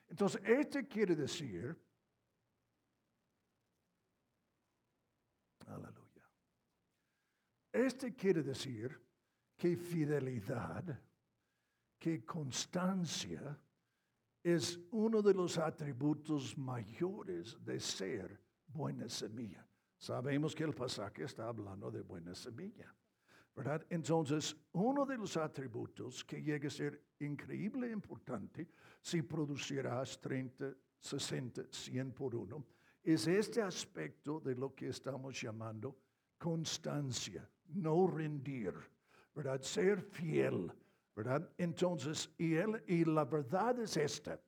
[0.08, 1.76] Entonces, este quiere decir,
[5.68, 6.30] aleluya,
[7.72, 9.00] este quiere decir
[9.58, 11.00] que fidelidad,
[12.00, 13.60] que constancia,
[14.46, 19.68] es uno de los atributos mayores de ser buena semilla.
[19.98, 22.94] Sabemos que el pasaje está hablando de buena semilla,
[23.56, 23.84] ¿verdad?
[23.90, 28.70] Entonces, uno de los atributos que llega a ser increíble importante
[29.02, 32.68] si producirás 30, 60, 100 por uno,
[33.02, 35.98] es este aspecto de lo que estamos llamando
[36.38, 38.76] constancia, no rendir,
[39.34, 39.60] ¿verdad?
[39.64, 40.72] Ser fiel
[41.16, 41.50] ¿verdad?
[41.58, 44.40] Entonces, y, él, y la verdad es esta.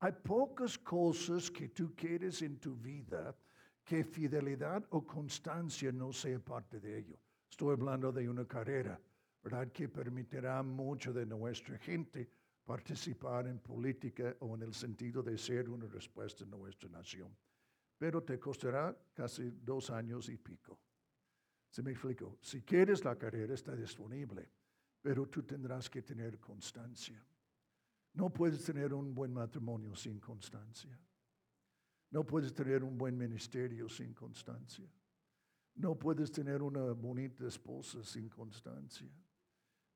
[0.00, 3.36] Hay pocas cosas que tú quieres en tu vida
[3.84, 7.18] que fidelidad o constancia no sea parte de ello.
[7.48, 9.00] Estoy hablando de una carrera,
[9.42, 9.70] ¿verdad?
[9.70, 12.28] Que permitirá mucho de nuestra gente
[12.64, 17.36] participar en política o en el sentido de ser una respuesta en nuestra nación.
[17.96, 20.78] Pero te costará casi dos años y pico.
[21.70, 22.38] ¿Se me explico?
[22.40, 24.48] Si quieres la carrera, está disponible
[25.02, 27.24] pero tú tendrás que tener constancia.
[28.14, 30.98] No puedes tener un buen matrimonio sin constancia.
[32.10, 34.88] No puedes tener un buen ministerio sin constancia.
[35.74, 39.10] No puedes tener una bonita esposa sin constancia.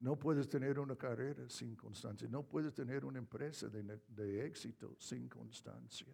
[0.00, 2.28] No puedes tener una carrera sin constancia.
[2.28, 6.08] No puedes tener una empresa de, éxito sin constancia.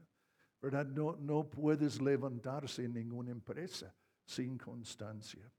[0.60, 0.86] ¿Verdad?
[0.86, 5.50] No, no puedes levantarse en ninguna empresa sin constancia.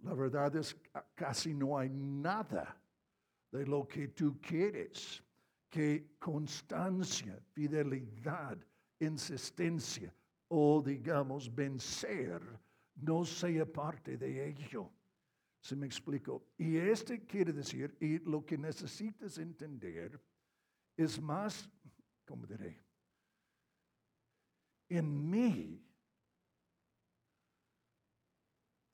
[0.00, 0.76] La verdad es
[1.14, 2.76] casi no hay nada
[3.50, 5.22] de lo que tú quieres,
[5.70, 8.58] que constancia, fidelidad,
[9.00, 10.14] insistencia
[10.48, 12.40] o digamos vencer
[12.96, 14.90] no sea parte de ello.
[15.60, 16.48] ¿Se me explico?
[16.58, 20.20] Y este quiere decir, y lo que necesitas entender
[20.96, 21.68] es más,
[22.26, 22.78] ¿cómo diré?
[24.88, 25.83] En mí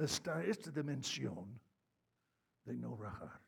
[0.05, 1.61] está esta dimensión
[2.64, 3.40] de no rajar.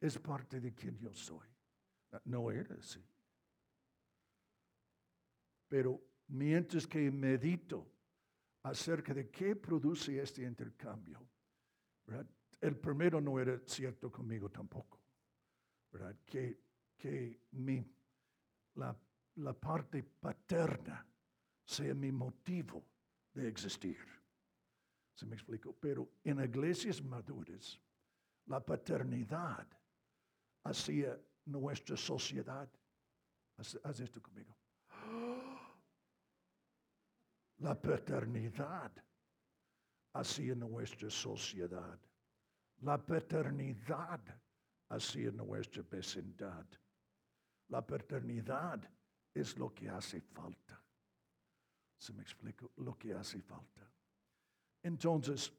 [0.00, 1.48] Es parte de quien yo soy.
[2.24, 3.04] No era así.
[5.68, 7.90] Pero mientras que medito
[8.64, 11.26] acerca de qué produce este intercambio,
[12.60, 15.00] el primero no era cierto conmigo tampoco.
[16.26, 16.60] Que,
[16.98, 17.84] que mi,
[18.74, 18.96] la,
[19.36, 21.06] la parte paterna
[21.64, 22.84] sea mi motivo
[23.32, 23.98] de existir.
[25.14, 25.74] ¿Se me explico?
[25.78, 27.80] Pero en iglesias maduras,
[28.46, 29.66] la paternidad
[30.64, 32.68] hacia nuestra sociedad.
[33.56, 34.56] Haz, esto conmigo.
[37.58, 38.90] La paternidad
[40.14, 41.98] hacia nuestra sociedad.
[42.80, 44.20] La paternidad
[44.88, 46.66] hacia nuestra vecindad.
[47.68, 48.90] La paternidad
[49.32, 50.81] es lo que hace falta.
[52.02, 52.72] ¿Se me explico?
[52.78, 53.88] Lo que hace falta.
[54.82, 55.52] Entonces,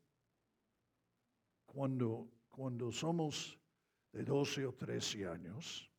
[1.66, 3.58] cuando, cuando somos
[4.12, 5.89] de 12 o 13 años,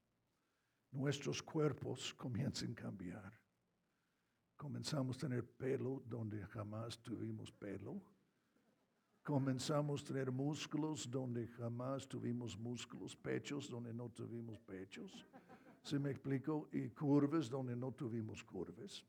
[0.91, 3.33] nuestros cuerpos comienzan a cambiar.
[4.55, 8.03] Comenzamos a tener pelo donde jamás tuvimos pelo.
[9.23, 15.25] Comenzamos a tener músculos donde jamás tuvimos músculos, pechos donde no tuvimos pechos.
[15.83, 16.69] ¿Se me explico?
[16.71, 19.07] Y curvas donde no tuvimos curvas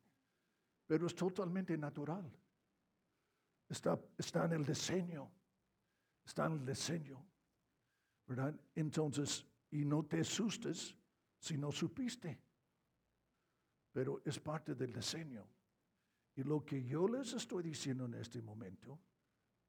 [0.86, 2.32] pero es totalmente natural.
[3.68, 5.32] Está, está en el diseño,
[6.24, 7.26] está en el diseño,
[8.28, 8.56] ¿verdad?
[8.76, 10.96] Entonces, y no te asustes
[11.40, 12.40] si no supiste,
[13.92, 15.48] pero es parte del diseño.
[16.36, 19.00] Y lo que yo les estoy diciendo en este momento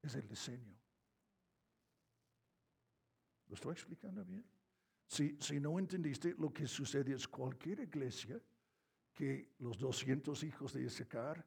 [0.02, 0.76] es el diseño.
[3.48, 4.44] ¿Lo estoy explicando bien?
[5.06, 8.40] Si, si no entendiste, lo que sucede es cualquier iglesia
[9.16, 11.44] que los 200 hijos de Isaacar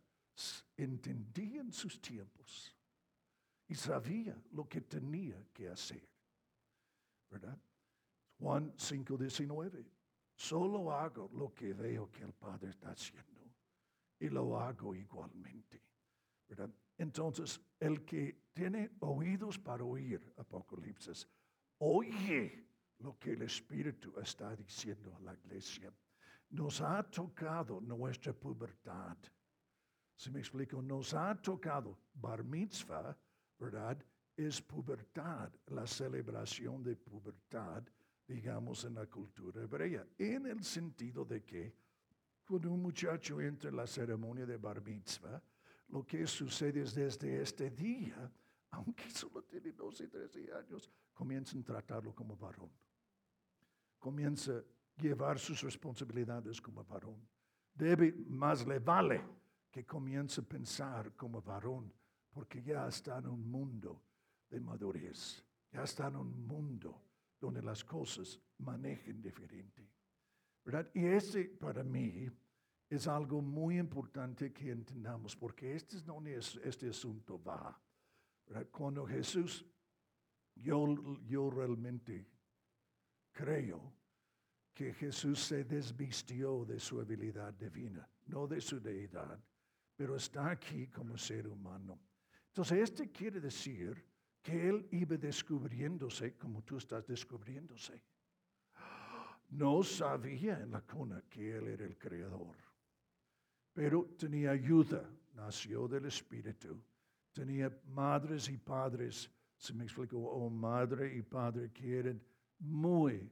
[0.76, 2.76] entendían sus tiempos
[3.68, 6.10] y sabía lo que tenía que hacer.
[7.30, 7.58] ¿Verdad?
[8.40, 9.86] Juan 5:19.
[10.36, 13.54] Solo hago lo que veo que el Padre está haciendo
[14.20, 15.80] y lo hago igualmente.
[16.48, 16.72] ¿Verdad?
[16.98, 21.28] Entonces, el que tiene oídos para oír, Apocalipsis,
[21.78, 22.66] oye
[23.00, 25.94] lo que el Espíritu está diciendo a la iglesia
[26.50, 29.18] nos ha tocado nuestra pubertad.
[30.16, 33.16] Si me explico, nos ha tocado bar mitzvah,
[33.58, 34.04] ¿verdad?
[34.36, 37.84] Es pubertad, la celebración de pubertad,
[38.28, 41.74] digamos, en la cultura hebrea, en el sentido de que
[42.46, 45.42] cuando un muchacho entra en la ceremonia de bar mitzvah,
[45.90, 48.32] lo que sucede es desde este día,
[48.72, 52.72] aunque solo tiene 12 y 13 años, comienzan a tratarlo como varón.
[54.00, 54.64] Comienza
[55.00, 57.28] llevar sus responsabilidades como varón.
[57.74, 59.22] Debe, más le vale
[59.72, 61.94] que comience a pensar como varón,
[62.32, 64.04] porque ya está en un mundo
[64.50, 67.04] de madurez, ya está en un mundo
[67.40, 69.90] donde las cosas manejen diferente.
[70.64, 70.90] ¿verdad?
[70.94, 72.30] Y ese para mí
[72.90, 77.80] es algo muy importante que entendamos, porque este es donde este asunto va.
[78.72, 79.66] Cuando Jesús,
[80.56, 80.96] yo,
[81.26, 82.28] yo realmente
[83.32, 83.94] creo
[84.80, 89.38] que Jesús se desvistió de su habilidad divina, no de su deidad,
[89.94, 92.00] pero está aquí como ser humano.
[92.48, 94.02] Entonces, este quiere decir
[94.42, 98.02] que Él iba descubriéndose como tú estás descubriéndose.
[99.50, 102.56] No sabía en la cuna que Él era el creador,
[103.74, 105.04] pero tenía ayuda,
[105.34, 106.82] nació del Espíritu,
[107.34, 112.24] tenía madres y padres, se me explicó, o madre y padre que eran
[112.60, 113.30] muy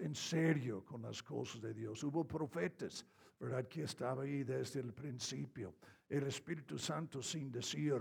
[0.00, 2.02] en serio con las cosas de Dios.
[2.04, 3.04] Hubo profetas,
[3.38, 3.66] ¿verdad?
[3.66, 5.74] Que estaba ahí desde el principio.
[6.08, 8.00] El Espíritu Santo sin decir,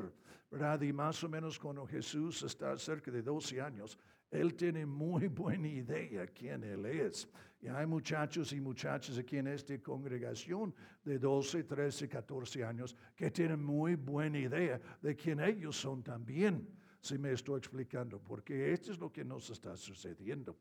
[0.50, 0.82] ¿verdad?
[0.82, 3.98] Y más o menos cuando Jesús está cerca de 12 años,
[4.32, 7.28] él tiene muy buena idea quién Él es.
[7.60, 13.32] Y hay muchachos y muchachas aquí en esta congregación de 12, 13, 14 años que
[13.32, 16.68] tienen muy buena idea de quién ellos son también.
[17.02, 20.58] Si me estoy explicando, porque esto es lo que nos está sucediendo.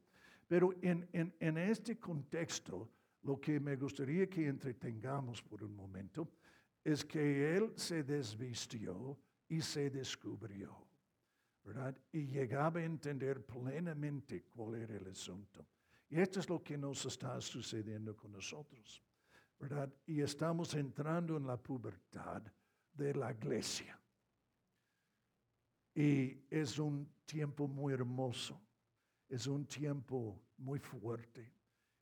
[0.47, 2.89] Pero en, en, este contexto,
[3.23, 6.29] lo que me gustaría que entretengamos por un momento
[6.85, 9.19] es que él se desvistió
[9.49, 10.87] y se descubrió,
[11.65, 11.97] ¿verdad?
[12.13, 15.67] Y llegaba a entender plenamente cuál era el asunto.
[16.09, 19.03] Y esto es lo que nos está sucediendo con nosotros,
[19.59, 19.93] ¿verdad?
[20.07, 22.43] Y estamos entrando en la pubertad
[22.93, 24.01] de la iglesia.
[25.93, 28.61] Y es un tiempo muy hermoso,
[29.29, 31.53] es un tiempo muy fuerte,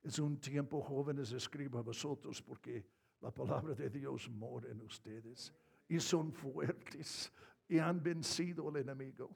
[0.03, 2.85] es un tiempo, jóvenes, escribo a vosotros porque
[3.21, 5.53] la palabra de Dios mora en ustedes
[5.89, 7.33] y son fuertes
[7.69, 9.35] y han vencido al enemigo.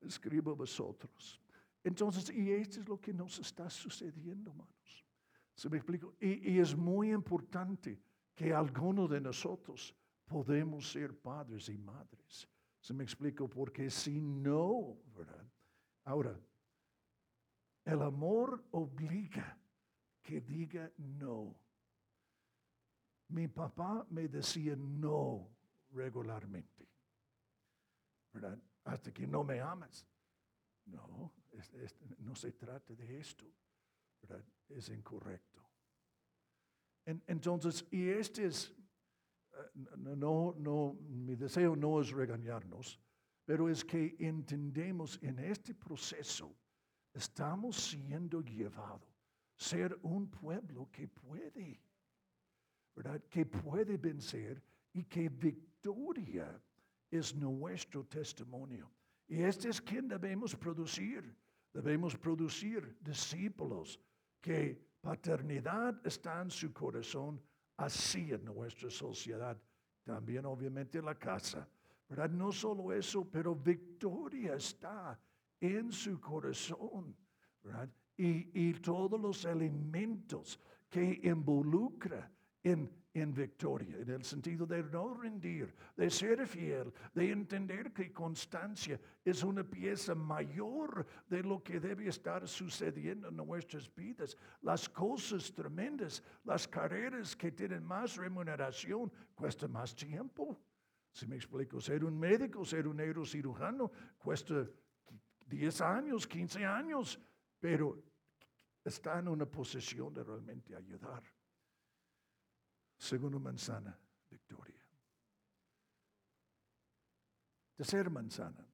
[0.00, 1.40] Escribo a vosotros.
[1.82, 5.04] Entonces, y esto es lo que nos está sucediendo, hermanos.
[5.54, 6.14] ¿Se me explico?
[6.20, 8.00] Y, y es muy importante
[8.34, 9.94] que alguno de nosotros
[10.24, 12.48] podemos ser padres y madres.
[12.80, 13.48] ¿Se me explico?
[13.48, 15.46] Porque si no, ¿verdad?
[16.04, 16.38] Ahora,
[17.84, 19.58] el amor obliga
[20.22, 21.56] que diga no.
[23.28, 25.48] Mi papá me decía no
[25.92, 26.88] regularmente.
[28.84, 30.06] Hasta que no me amas.
[30.86, 31.32] No,
[32.18, 33.46] no se trata de esto.
[34.68, 35.60] Es incorrecto.
[37.04, 38.70] entonces, y este es,
[39.52, 43.00] eh, no, no, mi deseo no es regañarnos,
[43.44, 46.54] pero es que entendemos en este proceso,
[47.14, 49.10] estamos siendo llevados
[49.60, 51.78] ser un pueblo que puede,
[52.96, 53.22] ¿verdad?
[53.28, 54.62] Que puede vencer
[54.94, 56.58] y que victoria
[57.10, 58.90] es nuestro testimonio.
[59.28, 61.36] Y este es quien debemos producir.
[61.72, 64.00] Debemos producir discípulos
[64.40, 67.40] que paternidad está en su corazón,
[67.76, 69.60] así en nuestra sociedad,
[70.04, 71.68] también obviamente en la casa.
[72.08, 72.30] ¿verdad?
[72.30, 75.20] No solo eso, pero victoria está
[75.60, 77.16] en su corazón.
[77.62, 77.90] ¿verdad?
[78.22, 82.30] y, todos los elementos que involucra
[82.62, 88.12] en, en victoria, en el sentido de no rendir, de ser fiel, de entender que
[88.12, 94.36] constancia es una pieza mayor de lo que debe estar sucediendo en nuestras vidas.
[94.60, 100.60] Las cosas tremendas, las carreras que tienen más remuneración, cuestan más tiempo.
[101.12, 104.66] Si me explico, ser un médico, ser un neurocirujano, cuesta
[105.50, 107.20] 10 años, 15 años,
[107.58, 108.02] pero
[108.84, 111.22] está en una posición de realmente ayudar.
[112.96, 113.98] Segunda manzana,
[114.30, 114.80] victoria.
[117.74, 118.64] Tercera manzana,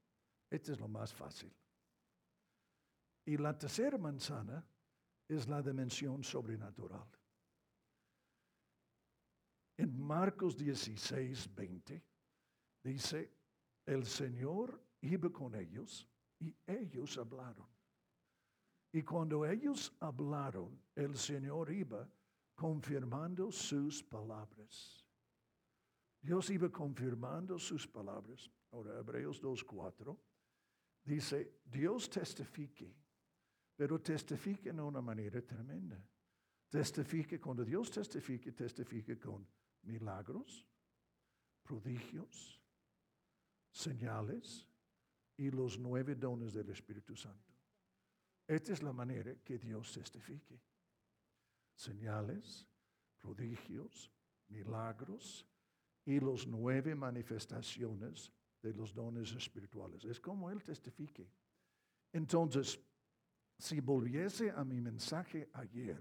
[0.50, 1.52] esta es lo más fácil.
[3.24, 4.64] Y la tercera manzana
[5.28, 7.08] es la dimensión sobrenatural.
[9.78, 12.04] En Marcos 16, 20,
[12.82, 13.32] dice,
[13.86, 16.08] el Señor iba con ellos
[16.40, 17.66] y ellos hablaron.
[18.92, 22.08] Y cuando ellos hablaron, el Señor iba
[22.54, 25.04] confirmando sus palabras.
[26.20, 28.50] Dios iba confirmando sus palabras.
[28.72, 30.16] Ahora, Hebreos 2.4
[31.04, 32.92] dice, Dios testifique,
[33.76, 36.02] pero testifique de una manera tremenda.
[36.68, 39.46] Testifique, cuando Dios testifique, testifique con
[39.82, 40.66] milagros,
[41.62, 42.60] prodigios,
[43.70, 44.66] señales
[45.36, 47.52] y los nueve dones del Espíritu Santo.
[48.46, 50.60] Esta es la manera que Dios testifique.
[51.74, 52.66] Señales,
[53.18, 54.10] prodigios,
[54.48, 55.46] milagros
[56.04, 58.32] y los nueve manifestaciones
[58.62, 60.04] de los dones espirituales.
[60.04, 61.28] Es como Él testifique.
[62.12, 62.80] Entonces,
[63.58, 65.98] si volviese a mi mensaje ayer,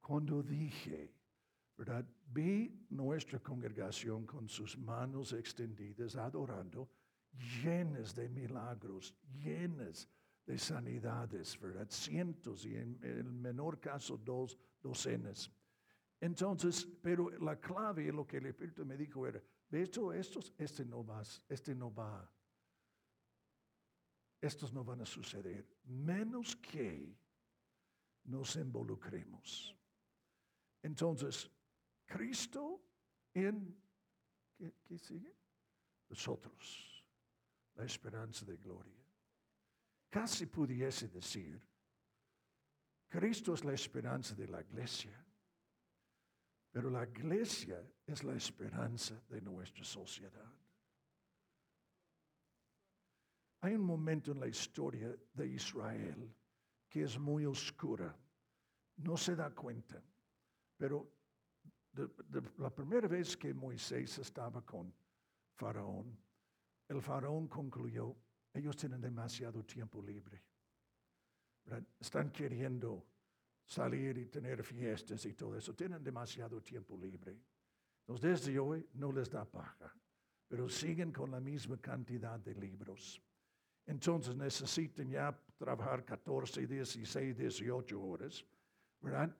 [0.00, 1.12] cuando dije,
[1.76, 2.04] ¿verdad?
[2.30, 6.88] Vi nuestra congregación con sus manos extendidas adorando,
[7.32, 10.08] llenas de milagros, llenas
[10.46, 11.88] de sanidades, ¿verdad?
[11.90, 15.50] Cientos y en el menor caso dos docenas.
[16.20, 21.04] Entonces, pero la clave, lo que el Espíritu me dijo era, esto, estos, este no
[21.04, 22.32] va, este no va,
[24.40, 27.14] estos no van a suceder, menos que
[28.24, 29.76] nos involucremos.
[30.82, 31.50] Entonces,
[32.06, 32.80] Cristo
[33.34, 33.76] en,
[34.56, 35.36] ¿qué, qué sigue?
[36.08, 36.97] Nosotros,
[37.78, 39.04] la esperanza de gloria.
[40.10, 41.60] Casi pudiese decir,
[43.08, 45.24] Cristo es la esperanza de la iglesia,
[46.70, 50.52] pero la iglesia es la esperanza de nuestra sociedad.
[53.60, 56.34] Hay un momento en la historia de Israel
[56.88, 58.14] que es muy oscura.
[58.96, 60.02] No se da cuenta,
[60.76, 61.12] pero
[62.58, 64.92] la primera vez que Moisés estaba con
[65.54, 66.18] Faraón,
[66.88, 68.16] el Faraón concluyó,
[68.52, 70.42] ellos tienen demasiado tiempo libre.
[72.00, 73.06] Están queriendo
[73.64, 75.74] salir y tener fiestas y todo eso.
[75.74, 77.38] Tienen demasiado tiempo libre.
[78.00, 79.94] Entonces desde hoy no les da paja,
[80.48, 83.22] pero siguen con la misma cantidad de libros.
[83.86, 88.44] entonces necesitan ya trabajar 14, 16, 18 horas.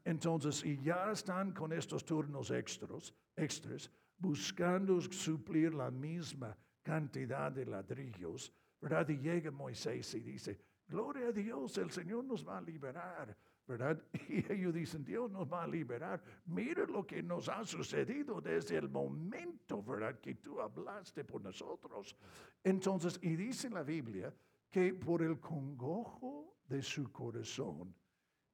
[0.05, 6.57] Entonces, y ya están con estos turnos extras, extras, buscando suplir la misma
[6.89, 9.07] cantidad de ladrillos, ¿verdad?
[9.11, 10.59] Y llega Moisés y dice,
[10.89, 13.37] gloria a Dios, el Señor nos va a liberar,
[13.67, 14.03] ¿verdad?
[14.31, 16.23] Y ellos dicen, Dios nos va a liberar.
[16.47, 20.19] Mira lo que nos ha sucedido desde el momento, ¿verdad?
[20.19, 22.17] Que tú hablaste por nosotros.
[22.65, 24.33] Entonces, y dice la Biblia
[24.71, 27.95] que por el congojo de su corazón,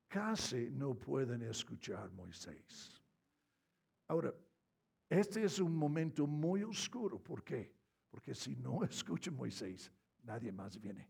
[0.08, 3.00] casi no pueden escuchar Moisés.
[4.08, 4.34] Ahora,
[5.08, 7.20] este es un momento muy oscuro.
[7.20, 7.83] ¿Por qué?
[8.14, 9.90] Porque si no escuchan Moisés,
[10.22, 11.08] nadie más viene.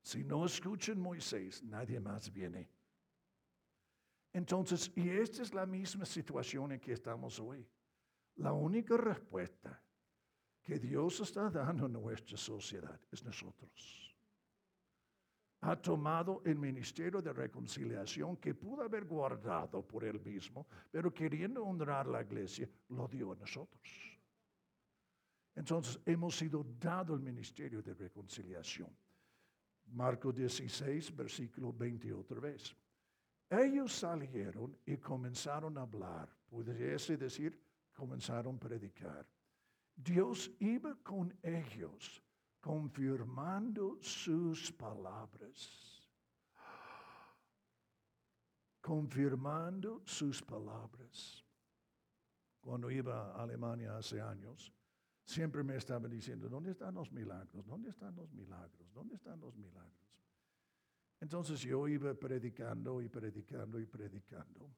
[0.00, 2.70] Si no escuchan Moisés, nadie más viene.
[4.32, 7.68] Entonces, y esta es la misma situación en que estamos hoy.
[8.36, 9.78] La única respuesta
[10.62, 14.16] que Dios está dando a nuestra sociedad es nosotros.
[15.60, 21.62] Ha tomado el ministerio de reconciliación que pudo haber guardado por él mismo, pero queriendo
[21.62, 24.15] honrar la iglesia, lo dio a nosotros.
[25.56, 28.94] Entonces hemos sido dado el ministerio de reconciliación.
[29.86, 32.76] Marcos 16, versículo 20 otra vez.
[33.48, 36.28] Ellos salieron y comenzaron a hablar.
[36.46, 37.58] Pudiese decir,
[37.94, 39.26] comenzaron a predicar.
[39.94, 42.22] Dios iba con ellos,
[42.60, 46.02] confirmando sus palabras.
[48.82, 51.42] Confirmando sus palabras.
[52.60, 54.75] Cuando iba a Alemania hace años,
[55.26, 57.66] siempre me estaba diciendo, ¿dónde están los milagros?
[57.66, 58.92] ¿Dónde están los milagros?
[58.94, 60.06] ¿Dónde están los milagros?
[61.20, 64.70] Entonces yo iba predicando y predicando y predicando.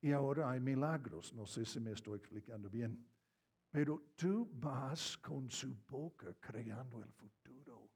[0.00, 1.32] Y ahora hay milagros.
[1.32, 3.04] No sé si me estoy explicando bien.
[3.70, 7.88] Pero tú vas con su boca creando el futuro.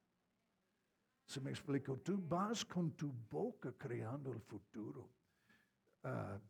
[1.26, 1.98] ¿Se me explico?
[1.98, 5.10] Tú vas con tu boca creando el futuro.
[6.02, 6.40] Ah,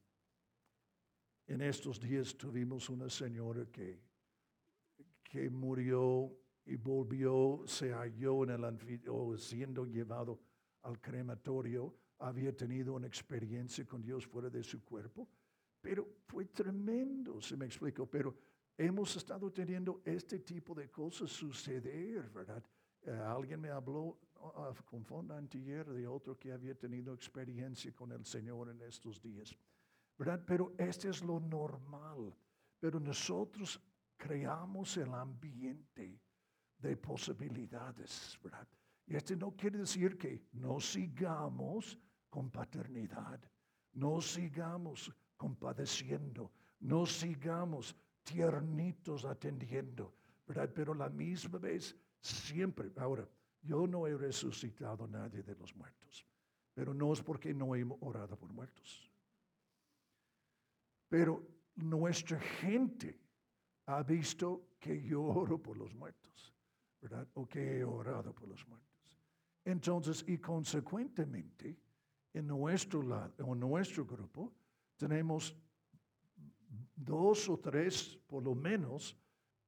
[1.46, 4.11] en estos días tuvimos una señora que
[5.32, 6.30] que murió
[6.66, 10.38] y volvió, se halló en el anfiteatro, siendo llevado
[10.82, 15.26] al crematorio, había tenido una experiencia con Dios fuera de su cuerpo,
[15.80, 18.36] pero fue tremendo, se me explico, pero
[18.76, 22.62] hemos estado teniendo este tipo de cosas suceder, ¿verdad?
[23.00, 28.12] Eh, alguien me habló uh, con Fonda Antiller de otro que había tenido experiencia con
[28.12, 29.56] el Señor en estos días,
[30.18, 30.44] ¿verdad?
[30.46, 32.36] Pero este es lo normal,
[32.78, 33.80] pero nosotros
[34.22, 36.20] creamos el ambiente
[36.78, 38.38] de posibilidades.
[39.04, 41.98] Y este no quiere decir que no sigamos
[42.30, 43.40] con paternidad,
[43.94, 50.14] no sigamos compadeciendo, no sigamos tiernitos atendiendo,
[50.46, 50.70] ¿verdad?
[50.72, 53.28] Pero la misma vez, siempre, ahora,
[53.60, 56.24] yo no he resucitado a nadie de los muertos,
[56.72, 59.10] pero no es porque no he orado por muertos.
[61.08, 61.44] Pero
[61.74, 63.20] nuestra gente
[63.86, 66.54] ha visto que yo oro por los muertos,
[67.00, 67.26] ¿verdad?
[67.34, 68.92] O que he orado por los muertos.
[69.64, 71.78] Entonces, y consecuentemente,
[72.34, 74.52] en nuestro lado, en nuestro grupo,
[74.96, 75.56] tenemos
[76.94, 79.16] dos o tres, por lo menos,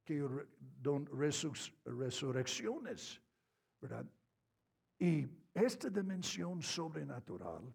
[0.03, 0.23] que
[0.59, 3.21] don resurrecciones,
[3.81, 4.05] ¿verdad?
[4.99, 7.73] Y esta dimensión sobrenatural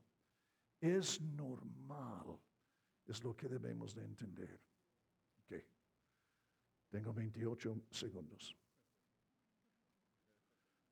[0.80, 2.38] es normal,
[3.06, 4.60] es lo que debemos de entender.
[6.90, 8.56] Tengo 28 segundos.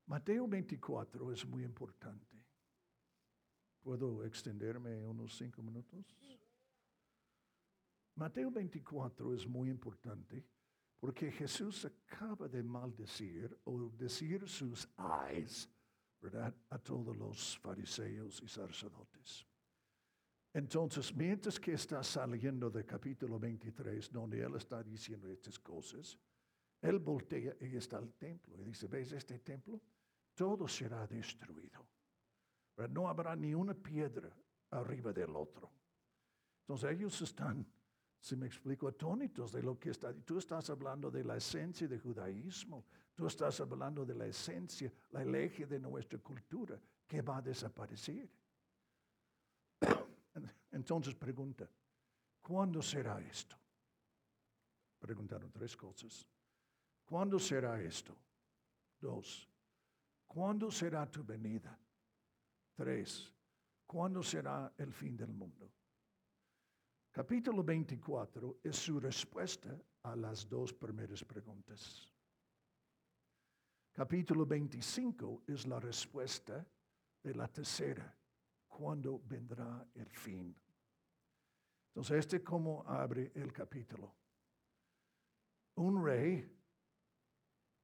[0.07, 2.39] Mateo 24 es muy importante.
[3.83, 6.17] ¿Puedo extenderme unos cinco minutos?
[8.15, 10.45] Mateo 24 es muy importante
[11.01, 15.69] porque Jesús acaba de maldecir o decir sus ayes,
[16.21, 16.55] ¿verdad?
[16.71, 19.48] A todos los fariseos y sacerdotes.
[20.53, 26.19] Entonces, mientras que está saliendo del capítulo 23, donde él está diciendo estas cosas,
[26.81, 29.81] él voltea y está el templo y dice, ¿ves este templo?
[30.35, 31.87] Todo será destruido.
[32.75, 34.31] Pero no habrá ni una piedra
[34.71, 35.71] arriba del otro.
[36.61, 37.67] Entonces ellos están,
[38.21, 40.15] si me explico, atónitos de lo que está.
[40.15, 42.85] Tú estás hablando de la esencia del judaísmo.
[43.15, 48.31] Tú estás hablando de la esencia, la eje de nuestra cultura que va a desaparecer.
[50.79, 51.69] Entonces pregunta,
[52.41, 53.57] ¿cuándo será esto?
[55.01, 56.25] Preguntaron tres cosas.
[57.05, 58.17] ¿Cuándo será esto?
[59.01, 59.49] Dos.
[60.25, 61.77] ¿Cuándo será tu venida?
[62.77, 63.33] Tres.
[63.85, 65.69] ¿Cuándo será el fin del mundo?
[67.11, 72.09] Capítulo 24 es su respuesta a las dos primeras preguntas.
[73.91, 76.65] Capítulo 25 es la respuesta
[77.21, 78.17] de la tercera,
[78.69, 80.55] cuando vendrá el fin.
[81.89, 84.15] Entonces, este cómo abre el capítulo.
[85.77, 86.49] Un rey,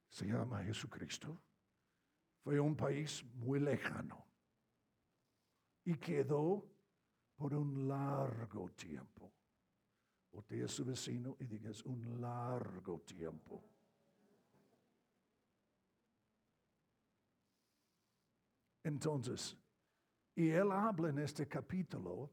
[0.09, 1.41] se llama Jesucristo,
[2.43, 4.27] fue un país muy lejano
[5.85, 6.65] y quedó
[7.37, 9.33] por un largo tiempo.
[10.33, 13.63] Usted es su vecino y digas un largo tiempo.
[18.83, 19.57] Entonces,
[20.35, 22.31] y él habla en este capítulo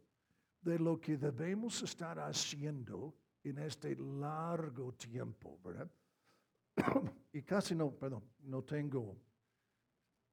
[0.62, 5.89] de lo que debemos estar haciendo en este largo tiempo, ¿verdad?
[7.34, 9.18] y casi no, perdón, no tengo,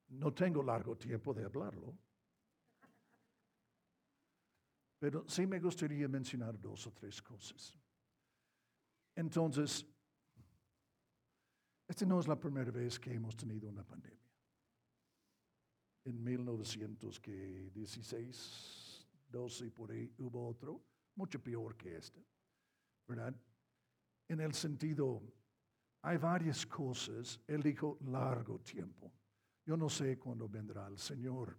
[0.08, 1.96] no tengo largo tiempo de hablarlo.
[4.98, 7.72] Pero sí me gustaría mencionar dos o tres cosas.
[9.14, 9.86] Entonces,
[11.86, 14.18] esta no es la primera vez que hemos tenido una pandemia.
[16.04, 18.77] En 1916,
[19.28, 20.82] 12 por ahí hubo otro,
[21.16, 22.24] mucho peor que este,
[23.06, 23.34] ¿verdad?
[24.28, 25.22] En el sentido,
[26.02, 29.12] hay varias cosas, él dijo largo tiempo.
[29.64, 31.58] Yo no sé cuándo vendrá el Señor.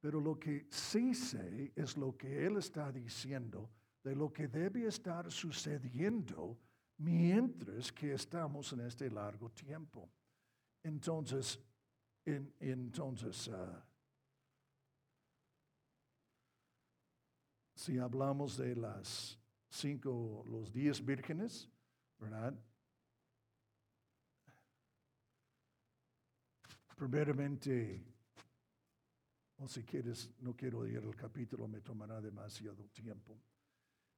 [0.00, 3.70] Pero lo que sí sé es lo que Él está diciendo
[4.02, 6.58] de lo que debe estar sucediendo
[6.98, 10.10] mientras que estamos en este largo tiempo.
[10.82, 11.60] Entonces,
[12.24, 13.86] entonces, ah,
[17.82, 19.36] si hablamos de las
[19.68, 21.68] cinco, los diez vírgenes,
[22.16, 22.54] ¿verdad?
[26.96, 28.04] Primeramente,
[29.58, 33.36] o si quieres, no quiero ir al capítulo, me tomará demasiado tiempo.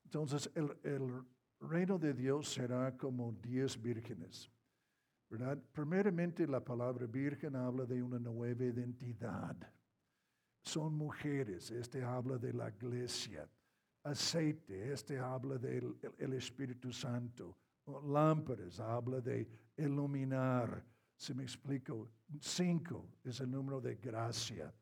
[0.04, 1.24] Entonces, el, el
[1.60, 4.50] reino de Dios será como diez vírgenes.
[5.30, 5.58] ¿verdad?
[5.72, 9.56] Primeramente, la palabra virgen habla de una nueva identidad.
[10.64, 13.48] Son mujeres, este habla de la iglesia.
[14.02, 17.56] Aceite, este habla del el Espíritu Santo.
[18.06, 19.46] Lámparas, habla de
[19.76, 20.84] iluminar.
[21.16, 22.10] Si me explico,
[22.40, 24.72] cinco es el número de gracia.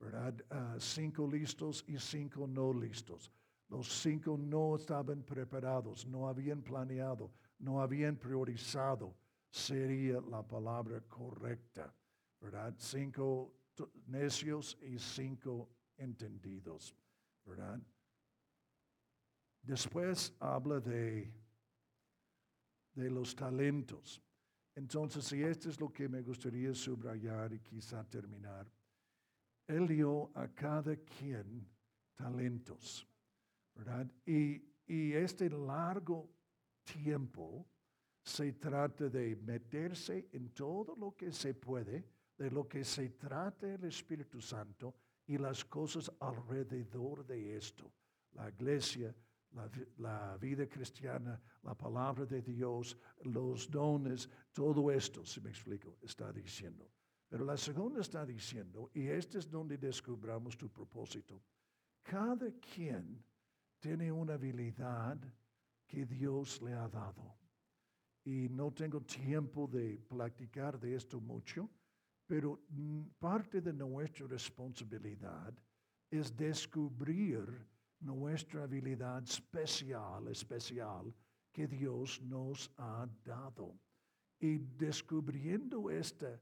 [0.00, 0.34] ¿verdad?
[0.50, 3.30] Ah, cinco listos y cinco no listos.
[3.68, 9.14] Los cinco no estaban preparados, no habían planeado, no habían priorizado.
[9.50, 11.94] Sería la palabra correcta,
[12.40, 12.74] ¿verdad?
[12.78, 13.59] Cinco
[14.06, 16.94] necios y cinco entendidos,
[17.44, 17.80] ¿verdad?
[19.62, 21.32] Después habla de,
[22.94, 24.22] de los talentos.
[24.74, 28.70] Entonces, y esto es lo que me gustaría subrayar y quizá terminar.
[29.66, 31.68] Él dio a cada quien
[32.14, 33.06] talentos,
[33.74, 34.10] ¿verdad?
[34.24, 36.30] Y, y este largo
[36.84, 37.66] tiempo
[38.22, 42.04] se trata de meterse en todo lo que se puede,
[42.40, 44.94] de lo que se trata el Espíritu Santo
[45.26, 47.92] y las cosas alrededor de esto.
[48.32, 49.14] La iglesia,
[49.50, 55.98] la, la, vida cristiana, la palabra de Dios, los dones, todo esto, si me explico,
[56.00, 56.90] está diciendo.
[57.28, 61.42] Pero la segunda está diciendo, y este es donde descubramos tu propósito,
[62.02, 63.22] cada quien
[63.78, 65.18] tiene una habilidad
[65.86, 67.36] que Dios le ha dado.
[68.24, 71.68] Y no tengo tiempo de platicar de esto mucho,
[72.30, 72.60] pero
[73.18, 75.52] parte de nuestra responsabilidad
[76.08, 77.42] es descubrir
[77.98, 81.12] nuestra habilidad especial, especial
[81.50, 83.74] que Dios nos ha dado.
[84.38, 86.40] Y descubriendo esta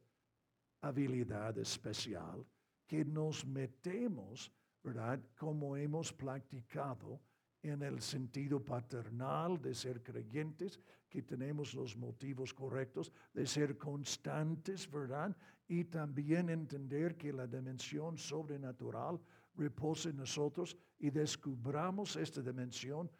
[0.82, 2.44] habilidad especial
[2.86, 4.52] que nos metemos,
[4.84, 5.18] ¿verdad?
[5.38, 7.18] Como hemos practicado
[7.62, 10.78] en el sentido paternal de ser creyentes,
[11.08, 15.36] que tenemos los motivos correctos, de ser constantes, ¿verdad?
[15.66, 19.20] Y también entender que la dimensión sobrenatural
[19.54, 23.10] reposa en nosotros y descubramos esta dimensión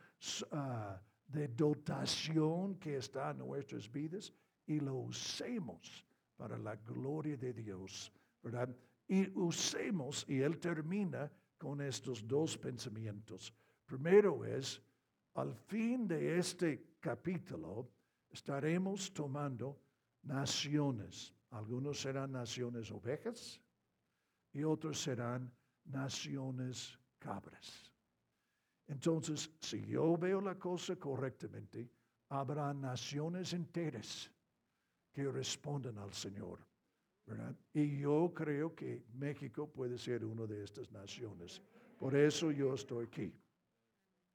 [0.52, 4.32] ah, de dotación que está en nuestras vidas
[4.66, 6.04] y lo usemos
[6.36, 8.12] para la gloria de Dios,
[8.42, 8.74] ¿verdad?
[9.08, 13.52] Y usemos, y él termina con estos dos pensamientos.
[13.88, 14.82] Primero es,
[15.32, 17.88] al fin de este capítulo,
[18.28, 19.80] estaremos tomando
[20.24, 21.34] naciones.
[21.52, 23.58] Algunos serán naciones ovejas
[24.52, 25.50] y otros serán
[25.86, 27.90] naciones cabras.
[28.88, 31.88] Entonces, si yo veo la cosa correctamente,
[32.28, 34.30] habrá naciones enteras
[35.10, 36.58] que respondan al Señor.
[37.72, 41.62] Y yo creo que México puede ser una de estas naciones.
[41.98, 43.32] Por eso yo estoy aquí.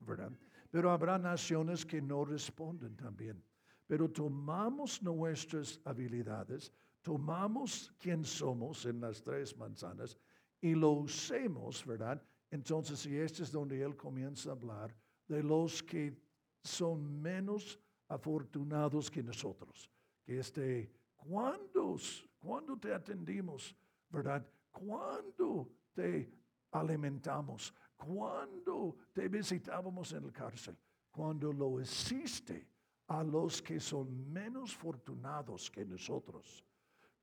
[0.06, 0.32] ¿Verdad?
[0.70, 3.44] Pero habrá naciones que no responden también.
[3.88, 6.72] Pero tomamos nuestras habilidades
[7.04, 10.18] tomamos quién somos en las tres manzanas
[10.62, 12.20] y lo usemos, ¿verdad?
[12.50, 14.96] Entonces, si este es donde él comienza a hablar
[15.28, 16.18] de los que
[16.64, 17.78] son menos
[18.08, 19.92] afortunados que nosotros,
[20.24, 21.98] que este, ¿cuándo,
[22.40, 23.76] ¿cuándo te atendimos,
[24.10, 24.48] verdad?
[24.72, 26.32] ¿Cuándo te
[26.72, 27.74] alimentamos?
[28.06, 30.78] ¿Cuándo te visitábamos en la cárcel?
[31.12, 32.68] Cuando lo hiciste
[33.08, 36.66] a los que son menos fortunados que nosotros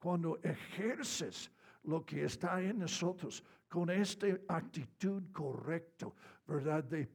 [0.00, 1.50] cuando ejerces
[1.84, 6.08] lo que está en nosotros con esta actitud correcta,
[6.46, 6.82] ¿verdad?
[6.82, 7.08] De,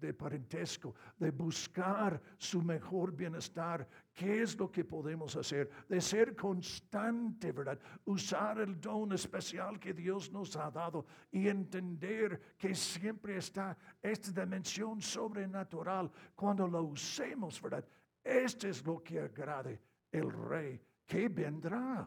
[0.00, 3.88] de parentesco, de buscar su mejor bienestar.
[4.12, 5.70] ¿Qué es lo que podemos hacer?
[5.88, 7.78] De ser constante, ¿verdad?
[8.06, 14.44] Usar el don especial que Dios nos ha dado y entender que siempre está esta
[14.44, 16.10] dimensión sobrenatural.
[16.34, 17.86] Cuando lo usemos, ¿verdad?
[18.24, 19.80] Este es lo que agrade
[20.10, 22.06] el Rey ¿Qué vendrá?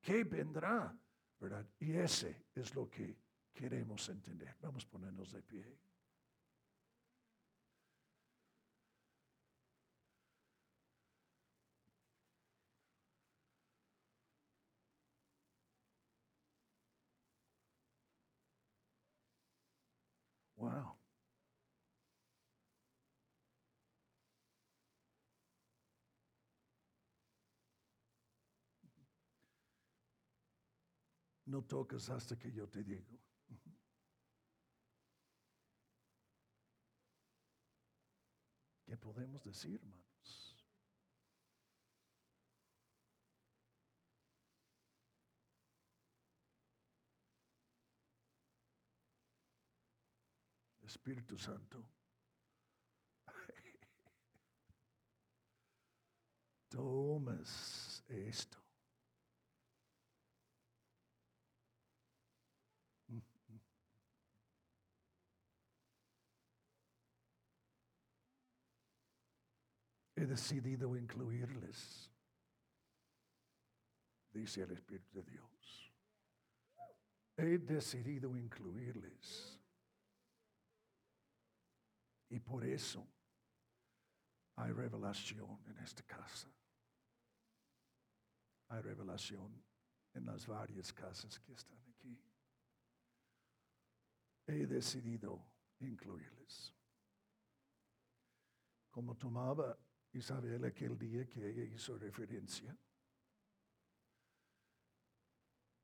[0.00, 0.96] ¿Qué vendrá?
[1.38, 1.66] ¿Verdad?
[1.78, 3.16] Y ese es lo que
[3.52, 4.56] queremos entender.
[4.60, 5.78] Vamos a ponernos de pie.
[31.50, 33.18] No tocas hasta que yo te digo.
[38.86, 40.56] ¿Qué podemos decir, hermanos?
[50.82, 51.84] Espíritu Santo,
[56.68, 58.69] tomas esto
[70.20, 72.10] he decidido incluirles,
[74.30, 75.94] dice el Espíritu de Dios.
[77.38, 79.58] He decidido incluirles.
[82.28, 83.06] Y por eso
[84.56, 86.52] hay revelación en esta casa.
[88.68, 89.64] Hay revelación
[90.12, 92.22] en las varias casas que están aquí.
[94.46, 95.42] He decidido
[95.78, 96.74] incluirles.
[98.90, 99.78] Como tomaba
[100.12, 102.76] Isabel aquel día que ella hizo referencia.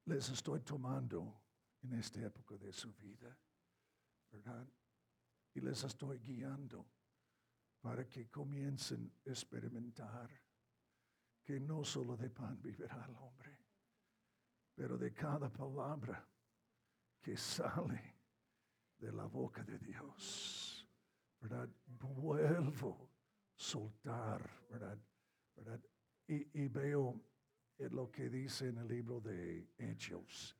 [0.06, 1.42] Les estoy tomando
[1.82, 3.36] en esta época de su vida,
[4.30, 4.66] ¿verdad?
[5.54, 6.86] Y les estoy guiando
[7.80, 10.30] para que comiencen a experimentar
[11.42, 13.56] que no solo de pan vivirá el hombre,
[14.74, 16.28] pero de cada palabra
[17.20, 18.16] que sale
[18.98, 20.88] de la boca de Dios,
[21.40, 21.68] ¿verdad?
[21.86, 23.15] Vuelvo
[23.56, 24.98] soltar, ¿verdad?
[25.56, 25.80] ¿verdad?
[26.28, 27.20] Y, veo
[27.78, 30.56] lo que dice en el libro de Hechos,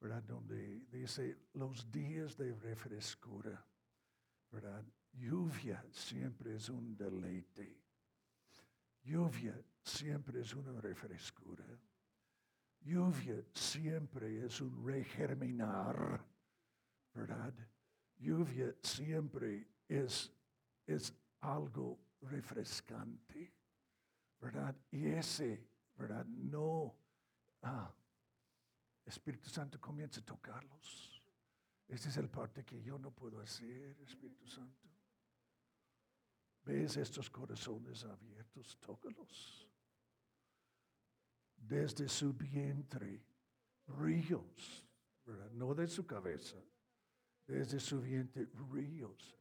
[0.00, 0.22] ¿verdad?
[0.22, 3.64] Donde dice los días de refrescura,
[4.50, 4.84] ¿verdad?
[5.12, 7.76] Lluvia siempre es un deleite.
[9.02, 11.66] Lluvia siempre es una refrescura.
[12.82, 16.24] Lluvia siempre es un regerminar,
[17.12, 17.54] ¿verdad?
[18.16, 20.32] Lluvia siempre es,
[20.86, 23.52] es algo refrescante,
[24.40, 24.76] ¿verdad?
[24.90, 26.24] Y ese, ¿verdad?
[26.26, 26.94] No,
[27.62, 27.92] ah,
[29.04, 31.22] Espíritu Santo comienza a tocarlos.
[31.88, 34.88] Esa es el parte que yo no puedo hacer, Espíritu Santo.
[36.64, 38.78] ¿Ves estos corazones abiertos?
[38.78, 39.68] Tócalos.
[41.56, 43.24] Desde su vientre,
[43.86, 44.86] ríos,
[45.24, 45.50] ¿verdad?
[45.50, 46.56] No de su cabeza,
[47.46, 49.36] desde su vientre, ríos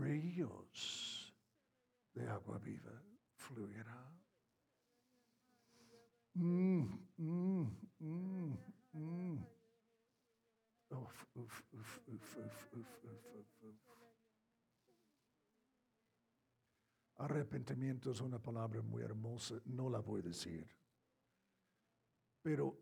[0.00, 1.34] ríos
[2.12, 3.02] de agua viva
[3.34, 4.12] fluirá.
[6.34, 6.84] Mm,
[7.16, 7.66] mm,
[7.98, 8.58] mm,
[17.16, 20.68] Arrepentimiento es una palabra muy hermosa, no la voy a decir.
[22.40, 22.78] Pero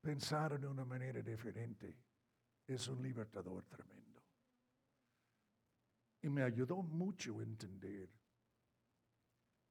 [0.00, 1.98] pensar en una manera diferente
[2.68, 4.09] es un libertador tremendo.
[6.22, 8.10] Y me ayudó mucho a entender.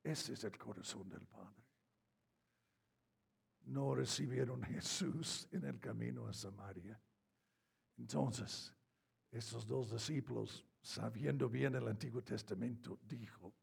[0.03, 1.63] Ese es el corazón del Padre.
[3.65, 6.99] No recibieron Jesús en el camino a Samaria.
[7.97, 8.73] Entonces,
[9.29, 13.53] esos dos discípulos, sabiendo bien el Antiguo Testamento, dijo,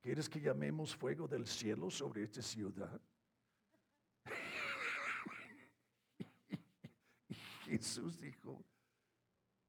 [0.00, 2.98] ¿Quieres que llamemos fuego del cielo sobre esta ciudad?
[7.64, 8.64] Jesús dijo,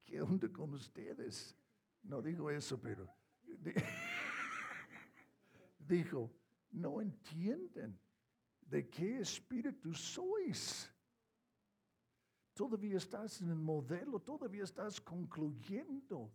[0.05, 1.53] ¿qué onda con ustedes?
[2.03, 3.13] No digo eso, pero
[5.79, 6.31] dijo,
[6.71, 7.99] no entienden
[8.61, 10.89] de qué espíritu sois.
[12.53, 16.31] Todavía estás en el modelo, todavía estás concluyendo,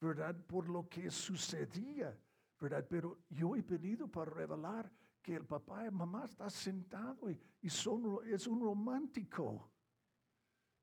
[0.00, 0.36] ¿verdad?
[0.46, 2.18] Por lo que sucedía,
[2.60, 2.86] ¿verdad?
[2.88, 4.90] Pero yo he venido para revelar
[5.22, 9.70] que el papá y mamá están sentados y, son, es un romántico,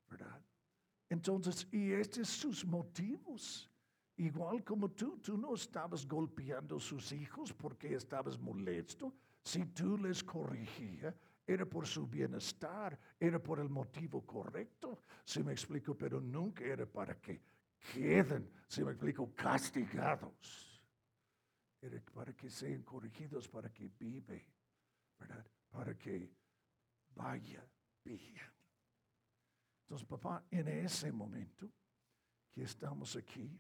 [0.10, 0.42] ¿verdad?
[1.10, 3.73] Entonces, y estos son sus motivos.
[4.18, 9.14] Igual como tú, tú no estabas golpeando a sus hijos porque estabas molesto.
[9.42, 15.04] Si tú les corrigías, era por su bienestar, era por el motivo correcto.
[15.26, 17.42] Si me explico, pero nunca era para que
[17.92, 20.82] queden, si me explico, castigados.
[21.82, 24.46] Era para que sean corregidos, para que vive,
[25.20, 25.46] ¿verdad?
[25.70, 26.32] Para que
[27.16, 27.68] vaya
[28.06, 28.54] bien.
[29.82, 31.70] Entonces, papá, en ese momento
[32.54, 33.60] que estamos aquí,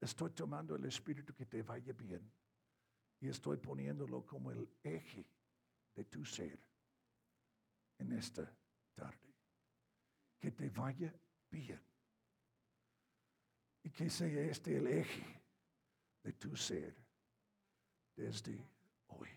[0.00, 2.30] estoy tomando el espíritu que te vaya bien
[3.20, 5.26] y estoy poniéndolo como el eje
[5.94, 6.58] de tu ser
[7.98, 8.56] en esta
[8.94, 9.34] tarde.
[10.38, 11.12] Que te vaya
[11.50, 11.82] bien.
[13.82, 15.42] Y que sea este el eje
[16.22, 16.94] de tu ser
[18.14, 18.70] desde
[19.08, 19.28] hoy.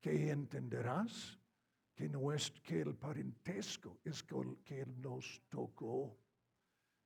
[0.00, 1.38] Que entenderás
[1.94, 6.18] que, no es, que el parentesco es que Él nos tocó.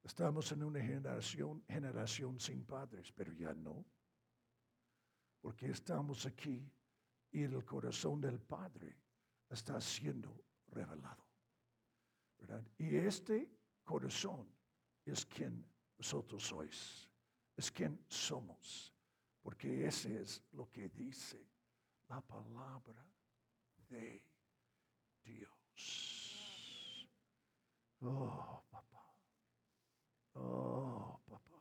[0.09, 3.85] Estamos en una generación, generación sin padres, pero ya no.
[5.39, 6.67] Porque estamos aquí
[7.31, 8.97] y el corazón del Padre
[9.51, 10.35] está siendo
[10.69, 11.27] revelado.
[12.39, 12.67] ¿verdad?
[12.79, 13.51] Y este
[13.85, 14.51] corazón
[15.05, 15.63] es quien
[15.99, 17.07] vosotros sois,
[17.55, 18.95] es quien somos,
[19.43, 21.47] porque ese es lo que dice
[22.09, 23.07] la palabra
[23.91, 24.25] de
[25.23, 27.11] Dios.
[28.01, 28.68] Oh.
[30.41, 31.61] Oh, papá.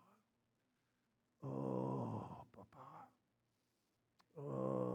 [1.43, 3.09] Oh, papá.
[4.35, 4.86] Oh,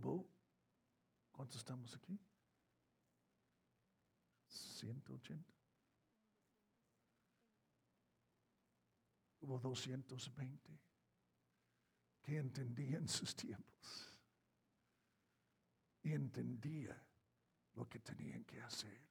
[0.00, 0.28] Hubo,
[1.32, 2.16] ¿cuántos estamos aquí?
[4.46, 5.52] 180.
[9.40, 10.80] Hubo 220
[12.22, 14.16] que entendían sus tiempos
[16.02, 17.04] y entendía
[17.74, 19.02] lo que tenían que hacer.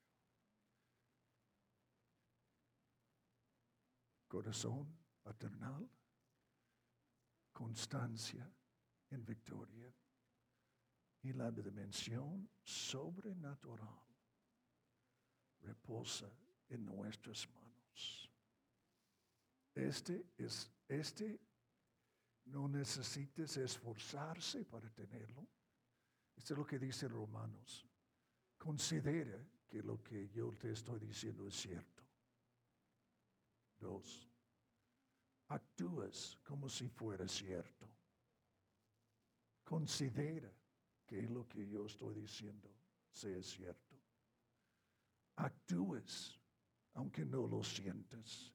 [4.30, 5.90] Corazón paternal,
[7.52, 8.50] constancia
[9.10, 9.94] en victoria
[11.28, 14.01] y la dimensión sobrenatural
[15.59, 16.32] reposa
[16.69, 18.32] en nuestras manos.
[19.75, 21.38] Este es este
[22.45, 25.45] no necesites esforzarse para tenerlo.
[26.34, 27.86] Esto es lo que dice Romanos.
[28.57, 32.03] Considera que lo que yo te estoy diciendo es cierto.
[33.78, 34.32] Dos,
[35.49, 37.86] actúas como si fuera cierto.
[39.65, 40.49] Considera
[41.08, 42.70] que lo que yo estoy diciendo
[43.10, 43.95] sea cierto.
[45.38, 46.38] Actúes,
[46.93, 48.53] aunque no lo sientas,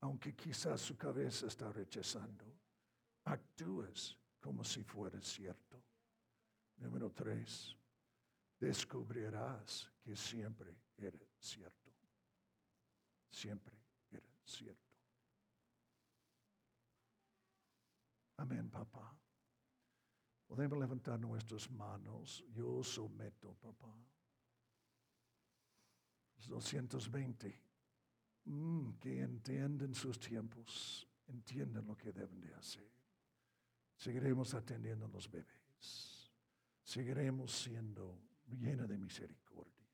[0.00, 2.44] aunque quizás su cabeza está rechazando.
[3.24, 5.82] Actúes como si fuera cierto.
[6.76, 7.76] Número tres,
[8.60, 11.90] descubrirás que siempre era cierto.
[13.30, 13.74] Siempre
[14.10, 14.84] era cierto.
[18.36, 19.16] Amén, papá.
[20.54, 22.44] Podemos levantar nuestras manos.
[22.52, 23.92] Yo someto, papá.
[26.46, 27.60] 220.
[28.44, 32.88] Mm, que entienden sus tiempos, entienden lo que deben de hacer.
[33.96, 36.30] Seguiremos atendiendo a los bebés.
[36.84, 39.90] Seguiremos siendo llena de misericordia.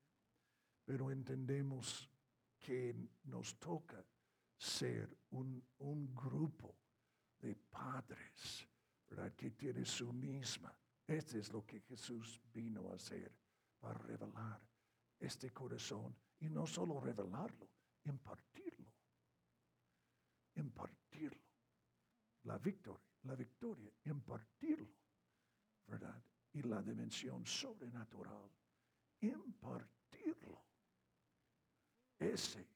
[0.85, 2.07] Pero entendemos
[2.59, 4.05] que nos toca
[4.55, 6.75] ser un, un grupo
[7.39, 8.69] de padres
[9.35, 10.73] que tiene su misma.
[11.05, 13.31] Este es lo que Jesús vino a hacer,
[13.79, 14.61] para revelar
[15.19, 17.69] este corazón y no solo revelarlo,
[18.05, 18.91] impartirlo.
[20.55, 21.39] impartirlo.
[22.43, 24.87] La victoria, la victoria, impartirlo,
[25.87, 26.23] ¿verdad?
[26.53, 28.49] Y la dimensión sobrenatural,
[29.21, 30.63] impartirlo.
[32.17, 32.67] Ese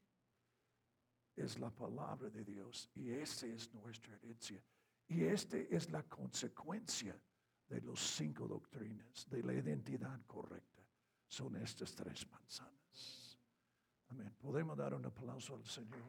[1.36, 4.64] es la palabra de Dios y esa es nuestra herencia.
[5.08, 7.20] Y esta es la consecuencia
[7.68, 10.84] de los cinco doctrinas, de la identidad correcta.
[11.28, 13.40] Son estas tres manzanas.
[14.10, 14.34] Amén.
[14.40, 16.02] Podemos dar un aplauso al Señor.